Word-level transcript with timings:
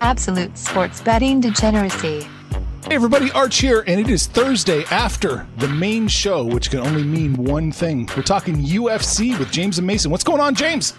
Absolute 0.00 0.56
sports 0.56 1.00
betting 1.00 1.40
degeneracy. 1.40 2.26
Hey 2.86 2.94
everybody, 2.94 3.30
Arch 3.32 3.58
here, 3.58 3.84
and 3.86 4.00
it 4.00 4.08
is 4.08 4.26
Thursday 4.26 4.84
after 4.90 5.46
the 5.58 5.68
main 5.68 6.08
show, 6.08 6.44
which 6.44 6.70
can 6.70 6.80
only 6.80 7.02
mean 7.02 7.34
one 7.34 7.70
thing. 7.72 8.08
We're 8.16 8.22
talking 8.22 8.56
UFC 8.56 9.38
with 9.38 9.50
James 9.50 9.78
and 9.78 9.86
Mason. 9.86 10.10
What's 10.10 10.24
going 10.24 10.40
on, 10.40 10.54
James? 10.54 10.94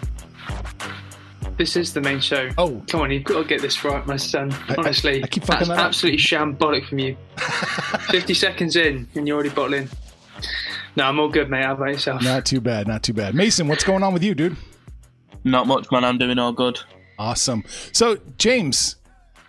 This 1.57 1.75
is 1.75 1.93
the 1.93 2.01
main 2.01 2.19
show. 2.19 2.49
Oh. 2.57 2.81
Come 2.87 3.01
on, 3.01 3.11
you've 3.11 3.23
got 3.23 3.41
to 3.41 3.47
get 3.47 3.61
this 3.61 3.83
right, 3.83 4.05
my 4.05 4.17
son. 4.17 4.51
I- 4.67 4.73
I- 4.73 4.75
Honestly, 4.77 5.23
I 5.23 5.27
keep 5.27 5.43
fucking 5.43 5.67
that's 5.67 5.69
that 5.69 5.79
up. 5.79 5.85
absolutely 5.87 6.19
shambolic 6.19 6.87
from 6.87 6.99
you. 6.99 7.17
50 8.11 8.33
seconds 8.33 8.75
in, 8.75 9.07
and 9.15 9.27
you're 9.27 9.35
already 9.35 9.49
bottling. 9.49 9.89
No, 10.95 11.05
I'm 11.05 11.19
all 11.19 11.29
good, 11.29 11.49
mate. 11.49 11.65
How 11.65 11.73
about 11.73 11.89
yourself? 11.89 12.21
Not 12.23 12.45
too 12.45 12.61
bad, 12.61 12.87
not 12.87 13.03
too 13.03 13.13
bad. 13.13 13.33
Mason, 13.35 13.67
what's 13.67 13.83
going 13.83 14.03
on 14.03 14.13
with 14.13 14.23
you, 14.23 14.35
dude? 14.35 14.57
Not 15.43 15.67
much, 15.67 15.89
man. 15.91 16.03
I'm 16.03 16.17
doing 16.17 16.37
all 16.39 16.51
good. 16.53 16.79
Awesome. 17.19 17.65
So, 17.91 18.17
James, 18.37 18.95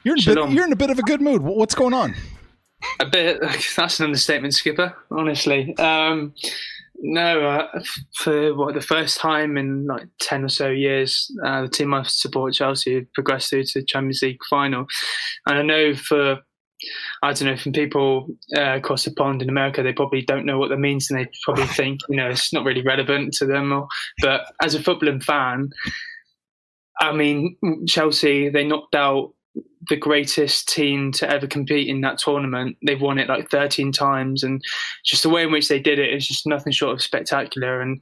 you're 0.02 0.16
in, 0.16 0.22
a 0.22 0.34
bit, 0.34 0.50
you're 0.50 0.66
in 0.66 0.72
a 0.72 0.76
bit 0.76 0.90
of 0.90 0.98
a 0.98 1.02
good 1.02 1.22
mood. 1.22 1.40
What's 1.40 1.74
going 1.74 1.94
on? 1.94 2.16
A 2.98 3.06
bit. 3.06 3.40
That's 3.76 4.00
an 4.00 4.06
understatement, 4.06 4.54
Skipper. 4.54 4.96
Honestly. 5.10 5.76
Um, 5.76 6.34
no, 7.02 7.48
uh, 7.48 7.80
for 8.16 8.54
what 8.54 8.74
the 8.74 8.80
first 8.80 9.18
time 9.18 9.56
in 9.56 9.86
like 9.86 10.08
ten 10.18 10.44
or 10.44 10.48
so 10.48 10.68
years, 10.68 11.30
uh, 11.44 11.62
the 11.62 11.68
team 11.68 11.94
I 11.94 12.02
support, 12.02 12.54
Chelsea, 12.54 13.06
progressed 13.14 13.50
through 13.50 13.64
to 13.64 13.80
the 13.80 13.86
Champions 13.86 14.20
League 14.20 14.40
final, 14.50 14.86
and 15.46 15.58
I 15.58 15.62
know 15.62 15.94
for 15.94 16.40
I 17.22 17.32
don't 17.32 17.48
know 17.48 17.56
from 17.56 17.72
people 17.72 18.28
uh, 18.56 18.76
across 18.76 19.04
the 19.04 19.12
pond 19.12 19.40
in 19.40 19.48
America, 19.48 19.82
they 19.82 19.92
probably 19.92 20.22
don't 20.22 20.44
know 20.44 20.58
what 20.58 20.68
that 20.68 20.78
means, 20.78 21.10
and 21.10 21.18
they 21.18 21.30
probably 21.44 21.66
think 21.68 22.00
you 22.10 22.16
know 22.16 22.28
it's 22.28 22.52
not 22.52 22.64
really 22.64 22.82
relevant 22.82 23.32
to 23.34 23.46
them. 23.46 23.72
Or, 23.72 23.88
but 24.20 24.42
as 24.62 24.74
a 24.74 24.80
footballing 24.80 25.22
fan, 25.22 25.70
I 27.00 27.12
mean 27.12 27.56
Chelsea, 27.86 28.48
they 28.48 28.64
knocked 28.64 28.94
out 28.94 29.32
the 29.88 29.96
greatest 29.96 30.68
team 30.68 31.10
to 31.10 31.28
ever 31.28 31.46
compete 31.46 31.88
in 31.88 32.02
that 32.02 32.18
tournament. 32.18 32.76
They've 32.86 33.00
won 33.00 33.18
it 33.18 33.28
like 33.28 33.50
13 33.50 33.92
times, 33.92 34.42
and 34.42 34.62
just 35.04 35.22
the 35.22 35.30
way 35.30 35.42
in 35.42 35.50
which 35.50 35.68
they 35.68 35.80
did 35.80 35.98
it 35.98 36.12
is 36.12 36.26
just 36.26 36.46
nothing 36.46 36.72
short 36.72 36.92
of 36.92 37.02
spectacular. 37.02 37.80
And 37.80 38.00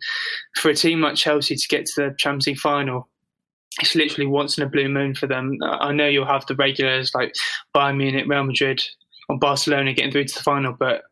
for 0.56 0.70
a 0.70 0.74
team 0.74 1.00
like 1.00 1.14
Chelsea 1.14 1.54
to 1.56 1.68
get 1.68 1.86
to 1.86 1.92
the 2.02 2.14
Champions 2.18 2.48
League 2.48 2.58
final, 2.58 3.08
it's 3.80 3.94
literally 3.94 4.26
once 4.26 4.58
in 4.58 4.64
a 4.64 4.68
blue 4.68 4.88
moon 4.88 5.14
for 5.14 5.26
them. 5.26 5.56
I 5.62 5.92
know 5.92 6.08
you'll 6.08 6.26
have 6.26 6.46
the 6.46 6.56
regulars 6.56 7.14
like 7.14 7.32
Bayern 7.74 7.96
Munich, 7.96 8.26
Real 8.26 8.44
Madrid, 8.44 8.82
or 9.28 9.38
Barcelona 9.38 9.92
getting 9.92 10.10
through 10.10 10.24
to 10.24 10.34
the 10.34 10.42
final, 10.42 10.72
but 10.72 11.02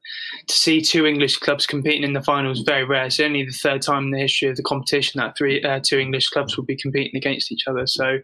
to 0.47 0.55
see 0.55 0.81
two 0.81 1.06
English 1.06 1.36
clubs 1.39 1.67
competing 1.67 2.03
in 2.03 2.14
the 2.14 2.22
final 2.22 2.50
is 2.50 2.61
very 2.61 2.84
rare. 2.84 3.05
It's 3.05 3.20
only 3.20 3.45
the 3.45 3.53
third 3.53 3.82
time 3.82 4.04
in 4.04 4.10
the 4.10 4.21
history 4.21 4.49
of 4.49 4.56
the 4.56 4.62
competition 4.62 5.19
that 5.19 5.37
three 5.37 5.62
uh, 5.62 5.81
two 5.82 5.99
English 5.99 6.28
clubs 6.31 6.56
will 6.56 6.65
be 6.65 6.76
competing 6.76 7.16
against 7.16 7.53
each 7.53 7.66
other. 7.66 7.87
So 7.87 8.19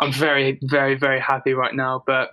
I'm 0.00 0.12
very, 0.12 0.58
very, 0.62 0.94
very 0.94 1.20
happy 1.20 1.52
right 1.52 1.74
now. 1.74 2.02
But 2.06 2.30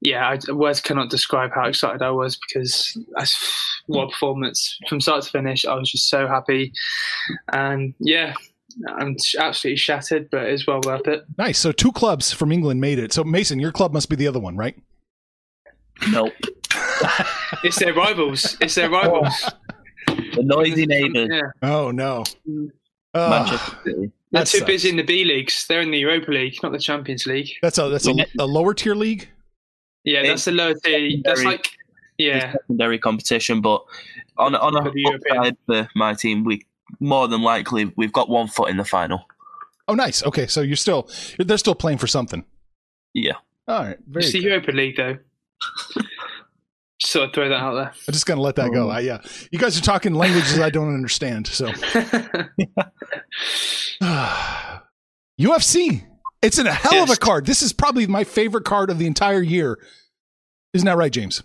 yeah, 0.00 0.28
I, 0.48 0.52
words 0.52 0.80
cannot 0.80 1.10
describe 1.10 1.50
how 1.52 1.66
excited 1.66 2.00
I 2.00 2.10
was 2.10 2.38
because 2.48 2.96
that's, 3.16 3.66
what 3.86 4.04
a 4.04 4.08
performance 4.10 4.78
from 4.88 5.00
start 5.00 5.24
to 5.24 5.30
finish. 5.30 5.64
I 5.64 5.74
was 5.74 5.90
just 5.90 6.08
so 6.08 6.28
happy, 6.28 6.72
and 7.52 7.92
yeah, 7.98 8.34
I'm 8.96 9.16
absolutely 9.36 9.78
shattered, 9.78 10.30
but 10.30 10.44
it's 10.44 10.64
well 10.64 10.80
worth 10.84 11.08
it. 11.08 11.24
Nice. 11.36 11.58
So, 11.58 11.72
two 11.72 11.90
clubs 11.90 12.32
from 12.32 12.52
England 12.52 12.80
made 12.80 13.00
it. 13.00 13.12
So, 13.12 13.24
Mason, 13.24 13.58
your 13.58 13.72
club 13.72 13.92
must 13.92 14.08
be 14.08 14.14
the 14.14 14.28
other 14.28 14.38
one, 14.38 14.56
right? 14.56 14.76
Nope. 16.10 16.32
It's 17.64 17.78
their 17.78 17.92
rivals. 17.92 18.56
It's 18.60 18.74
their 18.74 18.88
rivals. 18.88 19.34
The 20.06 20.42
noisy 20.42 20.86
neighbours. 20.86 21.28
Yeah, 21.30 21.42
Oh, 21.62 21.90
no. 21.90 22.24
Uh, 23.12 23.28
Manchester 23.30 23.76
City. 23.84 24.12
they're 24.30 24.44
too 24.44 24.58
sucks. 24.58 24.64
busy 24.70 24.88
in 24.90 24.96
the 24.96 25.02
B 25.02 25.24
leagues. 25.24 25.66
They're 25.66 25.80
in 25.80 25.90
the 25.90 25.98
Europa 25.98 26.30
League, 26.30 26.56
not 26.62 26.72
the 26.72 26.78
Champions 26.78 27.26
League. 27.26 27.50
That's 27.60 27.76
a 27.78 27.88
that's 27.88 28.06
a, 28.06 28.14
a 28.38 28.46
lower 28.46 28.72
tier 28.72 28.94
league. 28.94 29.28
Yeah, 30.04 30.22
that's 30.22 30.44
the 30.44 30.52
lower 30.52 30.74
tier. 30.74 31.20
That's 31.24 31.42
like 31.44 31.70
yeah. 32.18 32.52
secondary 32.52 32.98
competition, 32.98 33.60
but 33.60 33.82
on 34.38 34.54
on 34.54 34.76
a 34.76 34.84
For 34.84 34.90
the 34.92 35.00
European. 35.00 35.36
upside 35.38 35.56
for 35.66 35.88
my 35.96 36.14
team, 36.14 36.44
we 36.44 36.64
more 37.00 37.26
than 37.28 37.42
likely 37.42 37.92
we've 37.96 38.12
got 38.12 38.28
one 38.28 38.46
foot 38.46 38.70
in 38.70 38.76
the 38.76 38.84
final. 38.84 39.24
Oh, 39.88 39.94
nice. 39.94 40.22
Okay, 40.24 40.46
so 40.46 40.60
you're 40.60 40.76
still 40.76 41.08
they're 41.38 41.58
still 41.58 41.74
playing 41.74 41.98
for 41.98 42.06
something. 42.06 42.44
Yeah, 43.12 43.32
All 43.66 43.82
right, 43.82 43.98
very. 44.06 44.24
It's 44.24 44.32
the 44.32 44.38
good. 44.40 44.46
Europa 44.48 44.70
League 44.70 44.96
though. 44.96 45.18
Just 46.98 47.16
I 47.16 47.28
throw 47.30 47.48
that 47.48 47.54
out 47.54 47.74
there. 47.74 47.92
I'm 48.08 48.12
just 48.12 48.26
gonna 48.26 48.42
let 48.42 48.56
that 48.56 48.68
Oh. 48.68 48.72
go. 48.72 48.90
I, 48.90 49.00
yeah, 49.00 49.20
you 49.50 49.58
guys 49.58 49.78
are 49.78 49.82
talking 49.82 50.12
languages 50.14 50.58
I 50.58 50.68
don't 50.70 50.92
understand. 50.94 51.46
So. 51.46 51.70
UFC. 55.40 56.06
It's 56.42 56.58
in 56.58 56.66
a 56.66 56.72
hell 56.72 57.02
of 57.02 57.10
a 57.10 57.16
card. 57.16 57.44
This 57.46 57.60
is 57.62 57.72
probably 57.72 58.06
my 58.06 58.24
favorite 58.24 58.64
card 58.64 58.88
of 58.90 58.98
the 58.98 59.06
entire 59.06 59.42
year. 59.42 59.78
Isn't 60.72 60.86
that 60.86 60.96
right, 60.96 61.12
James? 61.12 61.42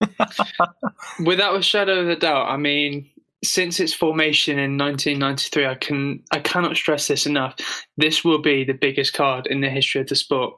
Without 1.24 1.56
a 1.56 1.62
shadow 1.62 2.00
of 2.00 2.08
a 2.08 2.14
doubt, 2.16 2.48
I 2.48 2.56
mean, 2.56 3.08
since 3.44 3.80
its 3.80 3.92
formation 3.92 4.58
in 4.58 4.78
1993, 4.78 5.66
I 5.66 5.74
can 5.74 6.22
I 6.30 6.38
cannot 6.38 6.76
stress 6.76 7.08
this 7.08 7.26
enough. 7.26 7.56
This 7.96 8.24
will 8.24 8.40
be 8.40 8.62
the 8.64 8.74
biggest 8.74 9.12
card 9.14 9.46
in 9.48 9.60
the 9.60 9.70
history 9.70 10.00
of 10.00 10.06
the 10.06 10.14
sport. 10.16 10.54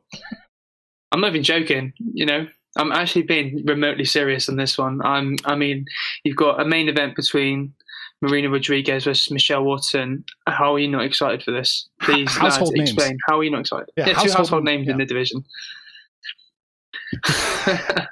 I'm 1.12 1.20
not 1.22 1.28
even 1.30 1.42
joking. 1.42 1.92
You 2.12 2.26
know, 2.26 2.46
I'm 2.80 2.92
actually 2.92 3.22
being 3.22 3.62
remotely 3.66 4.04
serious 4.04 4.48
on 4.48 4.56
this 4.56 4.76
one. 4.78 5.00
I'm. 5.04 5.36
I 5.44 5.54
mean, 5.54 5.84
you've 6.24 6.36
got 6.36 6.60
a 6.60 6.64
main 6.64 6.88
event 6.88 7.14
between 7.16 7.72
Marina 8.22 8.48
Rodriguez 8.50 9.04
versus 9.04 9.30
Michelle 9.30 9.64
Waterson. 9.64 10.24
How 10.46 10.74
are 10.74 10.78
you 10.78 10.88
not 10.88 11.04
excited 11.04 11.42
for 11.42 11.50
this? 11.52 11.88
Please, 12.00 12.26
lads, 12.26 12.36
Household 12.56 12.72
names. 12.74 12.90
explain. 12.90 13.18
How 13.28 13.38
are 13.38 13.44
you 13.44 13.50
not 13.50 13.60
excited? 13.60 13.88
Yeah, 13.96 14.06
two 14.06 14.12
household- 14.14 14.36
household 14.36 14.64
names 14.64 14.88
in 14.88 14.98
the 14.98 15.04
division. 15.04 15.44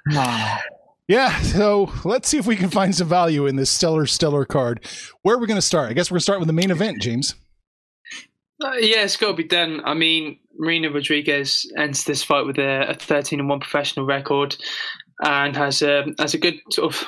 Yeah. 1.08 1.40
So 1.40 1.90
let's 2.04 2.28
see 2.28 2.36
if 2.36 2.46
we 2.46 2.54
can 2.54 2.68
find 2.68 2.94
some 2.94 3.08
value 3.08 3.46
in 3.46 3.56
this 3.56 3.70
stellar, 3.70 4.04
stellar 4.04 4.44
card. 4.44 4.84
Where 5.22 5.36
are 5.36 5.38
we 5.38 5.46
going 5.46 5.56
to 5.56 5.62
start? 5.62 5.88
I 5.88 5.94
guess 5.94 6.10
we're 6.10 6.16
going 6.16 6.20
to 6.20 6.24
start 6.24 6.38
with 6.38 6.48
the 6.48 6.52
main 6.52 6.70
event, 6.70 7.00
James. 7.00 7.34
Uh, 8.62 8.72
yeah, 8.72 9.04
it's 9.04 9.16
got 9.16 9.28
to 9.28 9.34
be 9.34 9.44
done. 9.44 9.80
I 9.84 9.94
mean, 9.94 10.38
Marina 10.58 10.91
Rodriguez 10.91 11.70
enters 11.76 12.04
this 12.04 12.22
fight 12.22 12.46
with 12.46 12.58
a, 12.58 12.91
a 12.91 12.94
13 12.94 13.41
and 13.41 13.48
one 13.48 13.60
professional 13.60 14.06
record, 14.06 14.56
and 15.22 15.56
has 15.56 15.82
a 15.82 16.06
has 16.19 16.34
a 16.34 16.38
good 16.38 16.58
sort 16.70 16.94
of 16.94 17.04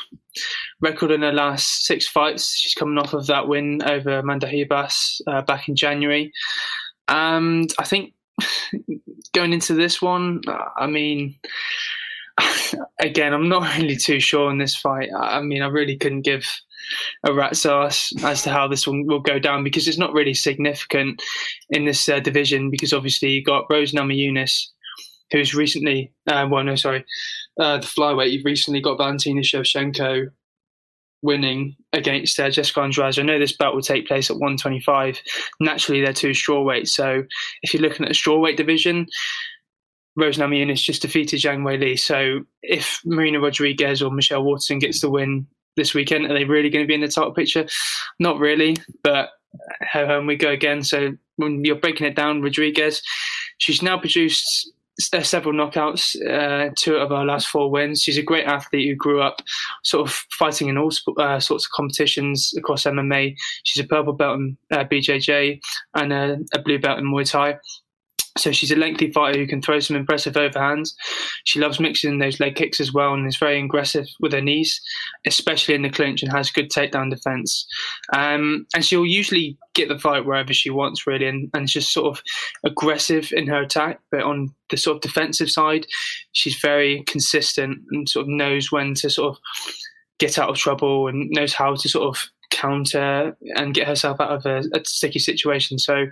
record 0.80 1.10
in 1.10 1.22
her 1.22 1.32
last 1.32 1.84
six 1.86 2.06
fights. 2.08 2.56
She's 2.56 2.74
coming 2.74 2.98
off 2.98 3.12
of 3.12 3.26
that 3.26 3.48
win 3.48 3.82
over 3.82 4.18
Amanda 4.18 4.46
Ribas 4.46 5.20
uh, 5.26 5.42
back 5.42 5.68
in 5.68 5.76
January, 5.76 6.32
and 7.08 7.72
I 7.78 7.84
think 7.84 8.14
going 9.34 9.52
into 9.52 9.74
this 9.74 10.00
one, 10.00 10.42
I 10.78 10.86
mean. 10.86 11.34
Again, 13.00 13.34
I'm 13.34 13.48
not 13.50 13.76
really 13.78 13.96
too 13.96 14.18
sure 14.18 14.48
on 14.48 14.56
this 14.56 14.74
fight. 14.74 15.10
I 15.14 15.42
mean, 15.42 15.60
I 15.60 15.66
really 15.66 15.98
couldn't 15.98 16.22
give 16.22 16.46
a 17.26 17.32
rat's 17.32 17.66
ass 17.66 18.12
as 18.22 18.42
to 18.42 18.50
how 18.50 18.68
this 18.68 18.86
one 18.86 19.06
will 19.06 19.20
go 19.20 19.38
down 19.38 19.64
because 19.64 19.88
it's 19.88 19.98
not 19.98 20.12
really 20.12 20.34
significant 20.34 21.22
in 21.70 21.84
this 21.84 22.08
uh, 22.08 22.20
division 22.20 22.70
because 22.70 22.92
obviously 22.92 23.30
you 23.30 23.44
got 23.44 23.66
Rose 23.70 23.92
Namajunas 23.92 24.66
who's 25.30 25.54
recently, 25.54 26.12
uh, 26.26 26.46
well, 26.50 26.64
no, 26.64 26.74
sorry, 26.74 27.04
uh, 27.58 27.78
the 27.78 27.86
flyweight. 27.86 28.32
You've 28.32 28.44
recently 28.44 28.80
got 28.80 28.98
Valentina 28.98 29.42
Shevchenko 29.42 30.26
winning 31.22 31.76
against 31.92 32.38
uh, 32.40 32.50
Jessica 32.50 32.80
Andrade. 32.80 33.18
I 33.18 33.22
know 33.22 33.38
this 33.38 33.56
bout 33.56 33.74
will 33.74 33.82
take 33.82 34.08
place 34.08 34.30
at 34.30 34.36
125. 34.36 35.20
Naturally, 35.60 36.00
they're 36.00 36.12
two 36.12 36.30
strawweights. 36.30 36.88
So 36.88 37.24
if 37.62 37.72
you're 37.72 37.82
looking 37.82 38.06
at 38.06 38.12
a 38.12 38.14
strawweight 38.14 38.56
division, 38.56 39.06
Rose 40.16 40.38
Namajunas 40.38 40.82
just 40.82 41.02
defeated 41.02 41.40
Zhang 41.40 41.60
Weili. 41.60 41.98
So 41.98 42.40
if 42.62 43.00
Marina 43.04 43.40
Rodriguez 43.40 44.02
or 44.02 44.10
Michelle 44.10 44.42
Waterson 44.42 44.78
gets 44.78 45.00
the 45.00 45.10
win 45.10 45.46
this 45.80 45.94
weekend, 45.94 46.26
are 46.26 46.34
they 46.34 46.44
really 46.44 46.70
going 46.70 46.84
to 46.84 46.88
be 46.88 46.94
in 46.94 47.00
the 47.00 47.08
title 47.08 47.32
picture? 47.32 47.66
Not 48.18 48.38
really, 48.38 48.76
but 49.02 49.30
home 49.92 50.26
we 50.26 50.36
go 50.36 50.50
again. 50.50 50.82
So 50.82 51.12
when 51.36 51.64
you're 51.64 51.76
breaking 51.76 52.06
it 52.06 52.14
down, 52.14 52.42
Rodriguez, 52.42 53.02
she's 53.58 53.82
now 53.82 53.98
produced 53.98 54.72
there's 55.08 55.28
several 55.28 55.54
knockouts, 55.54 56.14
uh, 56.28 56.70
two 56.76 56.96
of 56.96 57.08
her 57.08 57.24
last 57.24 57.48
four 57.48 57.70
wins. 57.70 58.02
She's 58.02 58.18
a 58.18 58.22
great 58.22 58.46
athlete 58.46 58.86
who 58.86 58.94
grew 58.94 59.22
up 59.22 59.40
sort 59.82 60.06
of 60.06 60.14
fighting 60.38 60.68
in 60.68 60.76
all 60.76 60.90
uh, 61.18 61.40
sorts 61.40 61.64
of 61.64 61.70
competitions 61.70 62.52
across 62.56 62.84
MMA. 62.84 63.34
She's 63.64 63.82
a 63.82 63.88
purple 63.88 64.12
belt 64.12 64.38
in 64.38 64.58
uh, 64.70 64.84
BJJ 64.84 65.60
and 65.94 66.12
a, 66.12 66.38
a 66.54 66.58
blue 66.60 66.78
belt 66.78 66.98
in 66.98 67.06
Muay 67.06 67.30
Thai. 67.30 67.58
So 68.38 68.52
she's 68.52 68.70
a 68.70 68.76
lengthy 68.76 69.10
fighter 69.10 69.38
who 69.38 69.46
can 69.46 69.60
throw 69.60 69.80
some 69.80 69.96
impressive 69.96 70.34
overhands. 70.34 70.94
She 71.44 71.58
loves 71.58 71.80
mixing 71.80 72.18
those 72.18 72.38
leg 72.38 72.54
kicks 72.54 72.80
as 72.80 72.92
well 72.92 73.12
and 73.12 73.26
is 73.26 73.36
very 73.36 73.60
aggressive 73.60 74.06
with 74.20 74.32
her 74.32 74.40
knees, 74.40 74.80
especially 75.26 75.74
in 75.74 75.82
the 75.82 75.90
clinch, 75.90 76.22
and 76.22 76.30
has 76.30 76.50
good 76.50 76.70
takedown 76.70 77.10
defense. 77.10 77.66
Um, 78.12 78.66
and 78.74 78.84
she'll 78.84 79.06
usually 79.06 79.58
get 79.74 79.88
the 79.88 79.98
fight 79.98 80.26
wherever 80.26 80.52
she 80.52 80.70
wants, 80.70 81.06
really, 81.06 81.26
and, 81.26 81.50
and 81.54 81.66
just 81.66 81.92
sort 81.92 82.06
of 82.06 82.22
aggressive 82.64 83.32
in 83.32 83.48
her 83.48 83.62
attack. 83.62 84.00
But 84.10 84.22
on 84.22 84.54
the 84.70 84.76
sort 84.76 84.96
of 84.96 85.02
defensive 85.02 85.50
side, 85.50 85.86
she's 86.32 86.56
very 86.60 87.02
consistent 87.06 87.80
and 87.90 88.08
sort 88.08 88.24
of 88.24 88.28
knows 88.28 88.70
when 88.70 88.94
to 88.94 89.10
sort 89.10 89.34
of 89.34 89.40
get 90.18 90.38
out 90.38 90.50
of 90.50 90.56
trouble 90.56 91.08
and 91.08 91.30
knows 91.30 91.54
how 91.54 91.74
to 91.74 91.88
sort 91.88 92.06
of 92.06 92.22
counter 92.50 93.36
and 93.56 93.74
get 93.74 93.86
herself 93.86 94.20
out 94.20 94.30
of 94.30 94.46
a, 94.46 94.62
a 94.74 94.84
sticky 94.84 95.18
situation. 95.18 95.78
So 95.78 96.06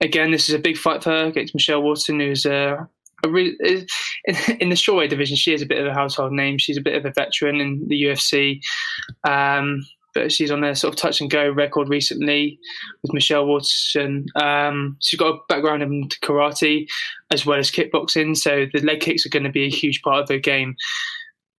again, 0.00 0.30
this 0.30 0.48
is 0.48 0.54
a 0.54 0.58
big 0.58 0.76
fight 0.76 1.02
for 1.02 1.10
her 1.10 1.26
against 1.26 1.54
Michelle 1.54 1.82
Waterson, 1.82 2.20
who's 2.20 2.46
a 2.46 2.88
re- 3.26 3.56
in 4.26 4.68
the 4.68 4.76
strawweight 4.76 5.10
division. 5.10 5.36
She 5.36 5.54
is 5.54 5.62
a 5.62 5.66
bit 5.66 5.78
of 5.78 5.86
a 5.86 5.94
household 5.94 6.32
name. 6.32 6.58
She's 6.58 6.76
a 6.76 6.82
bit 6.82 6.96
of 6.96 7.04
a 7.04 7.12
veteran 7.12 7.60
in 7.60 7.86
the 7.88 8.02
UFC. 8.02 8.60
Um, 9.24 9.84
but 10.14 10.32
she's 10.32 10.50
on 10.50 10.64
a 10.64 10.74
sort 10.74 10.94
of 10.94 10.98
touch 10.98 11.20
and 11.20 11.30
go 11.30 11.50
record 11.50 11.90
recently 11.90 12.58
with 13.02 13.12
Michelle 13.12 13.46
Waterson. 13.46 14.24
Um, 14.34 14.96
she's 15.02 15.20
got 15.20 15.34
a 15.34 15.38
background 15.46 15.82
in 15.82 16.08
karate 16.22 16.86
as 17.30 17.44
well 17.44 17.58
as 17.58 17.70
kickboxing, 17.70 18.34
so 18.34 18.64
the 18.72 18.80
leg 18.80 19.00
kicks 19.00 19.26
are 19.26 19.30
going 19.30 19.44
to 19.44 19.50
be 19.50 19.66
a 19.66 19.70
huge 19.70 20.00
part 20.00 20.22
of 20.22 20.28
her 20.30 20.38
game. 20.38 20.74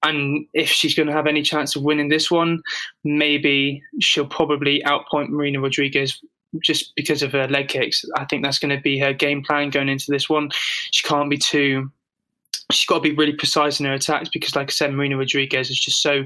And 0.04 0.48
if 0.54 0.70
she's 0.70 0.96
going 0.96 1.08
to 1.08 1.14
have 1.14 1.28
any 1.28 1.44
chance 1.44 1.76
of 1.76 1.84
winning 1.84 2.10
this 2.10 2.32
one, 2.32 2.64
maybe 3.04 3.82
she'll 4.00 4.28
probably 4.28 4.82
outpoint 4.88 5.30
Marina 5.30 5.60
Rodriguez 5.60 6.20
just 6.64 6.96
because 6.96 7.24
of 7.24 7.32
her 7.32 7.48
leg 7.48 7.68
kicks. 7.68 8.04
I 8.16 8.26
think 8.26 8.44
that's 8.44 8.60
going 8.60 8.76
to 8.76 8.82
be 8.82 9.00
her 9.00 9.14
game 9.14 9.44
plan 9.44 9.70
going 9.70 9.90
into 9.90 10.12
this 10.12 10.30
one. 10.30 10.50
She 10.92 11.04
can't 11.04 11.30
be 11.30 11.38
too. 11.38 11.92
She's 12.72 12.86
got 12.86 12.96
to 12.96 13.02
be 13.02 13.16
really 13.16 13.34
precise 13.34 13.80
in 13.80 13.86
her 13.86 13.94
attacks 13.94 14.28
because, 14.28 14.56
like 14.56 14.70
I 14.70 14.72
said, 14.72 14.94
Marina 14.94 15.18
Rodriguez 15.18 15.70
is 15.70 15.80
just 15.80 16.02
so 16.02 16.26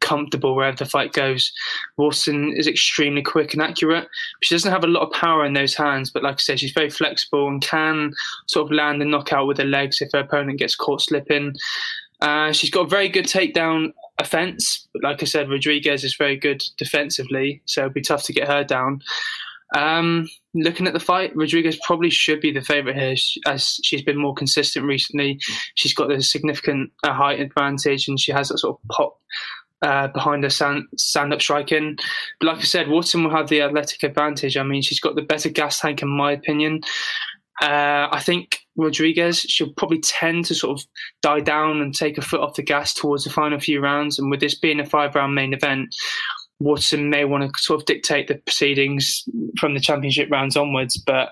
comfortable 0.00 0.54
wherever 0.54 0.76
the 0.76 0.86
fight 0.86 1.12
goes. 1.12 1.52
Wilson 1.98 2.54
is 2.56 2.66
extremely 2.66 3.22
quick 3.22 3.52
and 3.52 3.62
accurate. 3.62 4.08
She 4.42 4.54
doesn't 4.54 4.72
have 4.72 4.84
a 4.84 4.88
lot 4.88 5.02
of 5.02 5.12
power 5.12 5.44
in 5.44 5.52
those 5.52 5.74
hands, 5.74 6.10
but 6.10 6.22
like 6.22 6.36
I 6.36 6.38
said, 6.38 6.60
she's 6.60 6.72
very 6.72 6.88
flexible 6.88 7.48
and 7.48 7.60
can 7.60 8.14
sort 8.46 8.66
of 8.66 8.72
land 8.72 9.00
the 9.00 9.04
knockout 9.04 9.46
with 9.46 9.58
her 9.58 9.64
legs 9.64 10.00
if 10.00 10.10
her 10.12 10.20
opponent 10.20 10.58
gets 10.58 10.74
caught 10.74 11.02
slipping. 11.02 11.54
Uh, 12.20 12.52
she's 12.52 12.70
got 12.70 12.86
a 12.86 12.88
very 12.88 13.08
good 13.08 13.26
takedown 13.26 13.92
offense, 14.18 14.88
but 14.92 15.02
like 15.02 15.22
I 15.22 15.26
said, 15.26 15.50
Rodriguez 15.50 16.04
is 16.04 16.16
very 16.16 16.36
good 16.36 16.62
defensively, 16.78 17.60
so 17.66 17.82
it'll 17.82 17.92
be 17.92 18.00
tough 18.00 18.24
to 18.24 18.32
get 18.32 18.48
her 18.48 18.64
down. 18.64 19.02
Um, 19.74 20.28
looking 20.54 20.86
at 20.86 20.92
the 20.92 21.00
fight, 21.00 21.34
Rodriguez 21.34 21.78
probably 21.84 22.10
should 22.10 22.40
be 22.40 22.52
the 22.52 22.60
favourite 22.60 22.96
here, 22.96 23.16
as 23.46 23.80
she's 23.82 24.02
been 24.02 24.16
more 24.16 24.34
consistent 24.34 24.86
recently. 24.86 25.38
She's 25.74 25.94
got 25.94 26.12
a 26.12 26.22
significant 26.22 26.92
uh, 27.02 27.12
height 27.12 27.40
advantage, 27.40 28.08
and 28.08 28.18
she 28.18 28.32
has 28.32 28.48
that 28.48 28.58
sort 28.58 28.78
of 28.78 28.88
pop 28.88 29.20
uh, 29.82 30.08
behind 30.08 30.44
her 30.44 30.50
stand, 30.50 30.84
stand 30.96 31.32
up 31.32 31.42
striking. 31.42 31.96
But 32.40 32.46
like 32.46 32.58
I 32.58 32.62
said, 32.62 32.88
Waterson 32.88 33.24
will 33.24 33.36
have 33.36 33.48
the 33.48 33.62
athletic 33.62 34.02
advantage. 34.02 34.56
I 34.56 34.62
mean, 34.62 34.82
she's 34.82 35.00
got 35.00 35.16
the 35.16 35.22
better 35.22 35.48
gas 35.48 35.80
tank, 35.80 36.02
in 36.02 36.08
my 36.08 36.32
opinion. 36.32 36.80
Uh, 37.62 38.08
I 38.10 38.20
think 38.24 38.58
Rodriguez, 38.76 39.40
she'll 39.40 39.72
probably 39.72 40.00
tend 40.00 40.44
to 40.46 40.54
sort 40.54 40.80
of 40.80 40.86
die 41.22 41.40
down 41.40 41.80
and 41.80 41.94
take 41.94 42.18
a 42.18 42.22
foot 42.22 42.40
off 42.40 42.56
the 42.56 42.62
gas 42.62 42.94
towards 42.94 43.24
the 43.24 43.30
final 43.30 43.60
few 43.60 43.80
rounds. 43.80 44.18
And 44.18 44.30
with 44.30 44.40
this 44.40 44.58
being 44.58 44.80
a 44.80 44.86
five 44.86 45.14
round 45.14 45.34
main 45.34 45.52
event, 45.52 45.94
Waterson 46.64 47.10
may 47.10 47.24
want 47.24 47.44
to 47.44 47.62
sort 47.62 47.80
of 47.80 47.86
dictate 47.86 48.26
the 48.26 48.36
proceedings 48.36 49.24
from 49.60 49.74
the 49.74 49.80
championship 49.80 50.30
rounds 50.30 50.56
onwards. 50.56 50.96
But 50.96 51.30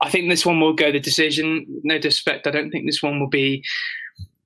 I 0.00 0.10
think 0.10 0.28
this 0.28 0.44
one 0.44 0.60
will 0.60 0.74
go 0.74 0.92
the 0.92 1.00
decision. 1.00 1.66
No 1.82 1.98
disrespect, 1.98 2.46
I 2.46 2.50
don't 2.50 2.70
think 2.70 2.86
this 2.86 3.02
one 3.02 3.18
will 3.18 3.28
be 3.28 3.64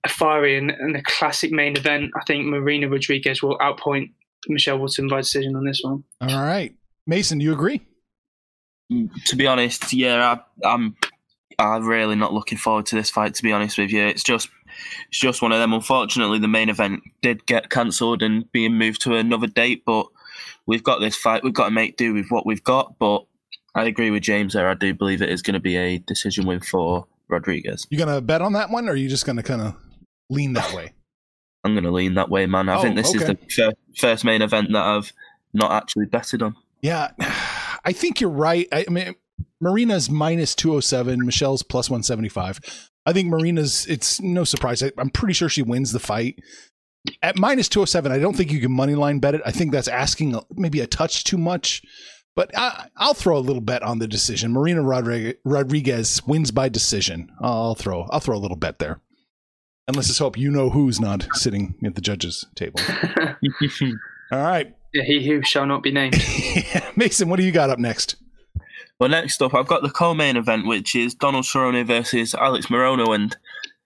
a 0.05 0.09
fiery 0.09 0.57
and, 0.57 0.71
and 0.71 0.97
a 0.97 1.03
classic 1.03 1.51
main 1.51 1.77
event. 1.77 2.13
I 2.17 2.25
think 2.25 2.47
Marina 2.47 2.89
Rodriguez 2.89 3.43
will 3.43 3.59
outpoint 3.59 4.13
Michelle 4.47 4.79
Waterson 4.79 5.09
by 5.09 5.19
decision 5.19 5.57
on 5.57 5.65
this 5.65 5.81
one. 5.83 6.05
All 6.21 6.43
right, 6.43 6.75
Mason, 7.07 7.39
do 7.39 7.45
you 7.45 7.53
agree? 7.53 7.85
To 9.27 9.37
be 9.37 9.47
honest, 9.47 9.93
yeah, 9.93 10.39
I, 10.65 10.69
I'm. 10.69 10.97
I'm 11.61 11.85
really 11.85 12.15
not 12.15 12.33
looking 12.33 12.57
forward 12.57 12.87
to 12.87 12.95
this 12.95 13.11
fight. 13.11 13.35
To 13.35 13.43
be 13.43 13.51
honest 13.51 13.79
with 13.79 13.91
you, 13.91 14.07
it's 14.07 14.23
just 14.23 14.49
it's 15.09 15.19
just 15.19 15.43
one 15.43 15.51
of 15.51 15.59
them. 15.59 15.73
Unfortunately, 15.73 16.39
the 16.39 16.47
main 16.47 16.69
event 16.69 17.03
did 17.21 17.47
get 17.47 17.69
cancelled 17.69 18.23
and 18.23 18.51
being 18.53 18.75
moved 18.75 19.01
to 19.03 19.17
another 19.17 19.49
date, 19.49 19.83
but 19.85 20.07
we've 20.69 20.85
got 20.85 21.01
this 21.01 21.17
fight. 21.17 21.43
We've 21.43 21.53
got 21.53 21.65
to 21.65 21.71
make 21.73 21.97
do 21.97 22.15
with 22.15 22.29
what 22.29 22.47
we've 22.47 22.63
got. 22.63 22.97
But 23.01 23.25
I 23.75 23.85
agree 23.87 24.11
with 24.13 24.23
James 24.23 24.53
there. 24.53 24.69
I 24.69 24.75
do 24.75 24.95
believe 24.95 25.21
it 25.21 25.31
is 25.31 25.43
going 25.43 25.55
to 25.55 25.61
be 25.61 25.77
a 25.77 25.99
decision 25.99 26.47
win 26.47 26.61
for 26.61 27.07
Rodriguez. 27.29 27.87
You 27.91 27.99
gonna 27.99 28.21
bet 28.21 28.41
on 28.41 28.53
that 28.53 28.71
one, 28.71 28.89
or 28.89 28.93
are 28.93 28.97
you 28.97 29.09
just 29.09 29.27
gonna 29.27 29.43
kind 29.43 29.61
of 29.63 29.75
lean 30.31 30.53
that 30.53 30.73
way? 30.73 30.93
I'm 31.65 31.75
going 31.75 31.85
to 31.85 31.91
lean 31.91 32.15
that 32.15 32.31
way, 32.31 32.47
man. 32.47 32.69
I 32.69 32.77
Oh, 32.77 32.83
think 32.83 32.95
this 32.95 33.13
is 33.13 33.27
the 33.27 33.37
first, 33.55 33.77
first 33.99 34.25
main 34.25 34.43
event 34.43 34.69
that 34.73 34.83
I've 34.83 35.13
not 35.53 35.73
actually 35.73 36.07
betted 36.07 36.41
on. 36.41 36.55
Yeah, 36.83 37.11
I 37.85 37.93
think 37.93 38.21
you're 38.21 38.31
right. 38.31 38.69
I, 38.73 38.85
I 38.87 38.91
mean, 38.91 39.17
Marina's 39.61 40.09
minus 40.09 40.55
207, 40.55 41.27
Michelle's 41.27 41.65
plus 41.65 41.91
175. 41.91 42.61
I 43.07 43.13
think 43.13 43.29
Marina's, 43.29 43.87
it's 43.87 44.21
no 44.21 44.45
surprise. 44.45 44.83
I, 44.85 44.93
I'm 44.99 45.11
pretty 45.11 45.35
sure 45.35 45.49
she 45.49 45.63
wins 45.63 45.93
the 45.93 45.99
fight. 45.99 46.39
At 47.23 47.39
minus 47.39 47.69
207, 47.69 48.13
I 48.13 48.19
don't 48.19 48.37
think 48.37 48.53
you 48.53 48.61
can 48.61 48.73
money 48.73 48.95
line 48.95 49.19
bet 49.19 49.35
it. 49.35 49.43
I 49.45 49.51
think 49.51 49.73
that's 49.73 49.89
asking 49.89 50.39
maybe 50.55 50.81
a 50.81 50.87
touch 50.87 51.25
too 51.25 51.39
much. 51.39 51.83
But 52.35 52.57
I, 52.57 52.89
I'll 52.97 53.15
throw 53.15 53.37
a 53.37 53.41
little 53.41 53.61
bet 53.61 53.83
on 53.83 53.99
the 53.99 54.07
decision. 54.07 54.53
Marina 54.53 54.83
Rodriguez, 54.83 55.35
Rodriguez 55.45 56.23
wins 56.25 56.53
by 56.53 56.69
decision. 56.69 57.33
I'll 57.41 57.75
throw 57.75 58.03
I'll 58.11 58.21
throw 58.21 58.37
a 58.37 58.39
little 58.39 58.57
bet 58.57 58.79
there. 58.79 59.01
And 59.89 59.97
let's 59.97 60.09
just 60.09 60.21
hope 60.21 60.39
you 60.39 60.51
know 60.51 60.71
who's 60.71 61.01
not 61.01 61.27
sitting 61.33 61.75
at 61.85 61.97
the 61.97 62.01
judges' 62.01 62.47
table. 62.55 62.79
All 64.31 64.39
right, 64.39 64.73
Yeah, 64.93 65.03
he 65.03 65.27
who 65.27 65.43
shall 65.43 65.67
not 65.67 65.83
be 65.83 65.91
named. 65.91 66.15
Mason, 66.97 67.29
what 67.29 67.39
do 67.39 67.43
you 67.43 67.51
got 67.51 67.71
up 67.71 67.79
next? 67.79 68.17
Well, 69.01 69.09
next 69.09 69.41
up, 69.43 69.55
I've 69.55 69.67
got 69.67 69.83
the 69.83 69.91
co-main 69.91 70.37
event, 70.37 70.67
which 70.67 70.95
is 70.95 71.15
Donald 71.15 71.45
Cerrone 71.45 71.87
versus 71.87 72.35
Alex 72.35 72.67
Morono, 72.67 73.15
and 73.15 73.37